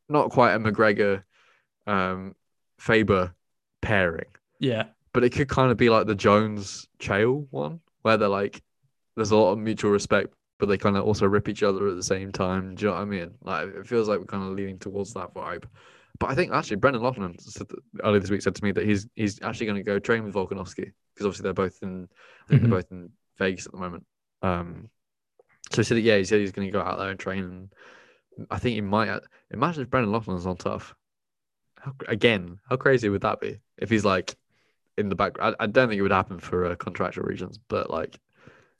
[0.09, 1.23] not quite a McGregor
[1.87, 2.35] um
[2.77, 3.33] Faber
[3.81, 4.29] pairing.
[4.59, 4.85] Yeah.
[5.13, 8.61] But it could kind of be like the Jones Chael one, where they're like
[9.15, 11.95] there's a lot of mutual respect, but they kind of also rip each other at
[11.95, 12.75] the same time.
[12.75, 13.31] Do you know what I mean?
[13.41, 15.65] Like it feels like we're kind of leaning towards that vibe.
[16.19, 17.35] But I think actually Brendan Loughnane
[18.03, 20.35] earlier this week said to me that he's he's actually going to go train with
[20.35, 22.57] Volkanovski because obviously they're both in mm-hmm.
[22.57, 24.05] they're both in Vegas at the moment.
[24.41, 24.89] Um,
[25.71, 27.69] so he said that, yeah, he said he's going to go out there and train.
[28.37, 29.19] And I think he might
[29.51, 30.93] imagine if Brendan Loughnane's on TUF.
[31.77, 34.35] How, again, how crazy would that be if he's like
[34.97, 35.37] in the back?
[35.39, 38.19] I, I don't think it would happen for uh, contractual reasons, but like,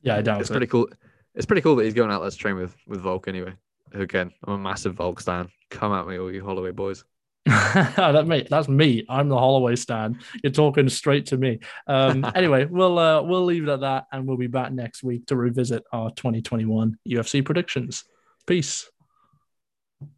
[0.01, 0.53] yeah, I doubt it's it.
[0.53, 0.88] pretty cool.
[1.36, 3.53] It's pretty cool that he's going out there to train with with Volk anyway.
[3.93, 5.49] Again, I'm a massive Volk stan.
[5.70, 7.03] Come at me, all you Holloway boys.
[7.45, 9.03] that mate, that's me.
[9.09, 10.22] I'm the Holloway stand.
[10.43, 11.59] You're talking straight to me.
[11.88, 15.26] Um, anyway, we'll uh, we'll leave it at that, and we'll be back next week
[15.28, 18.03] to revisit our 2021 UFC predictions.
[18.45, 18.89] Peace.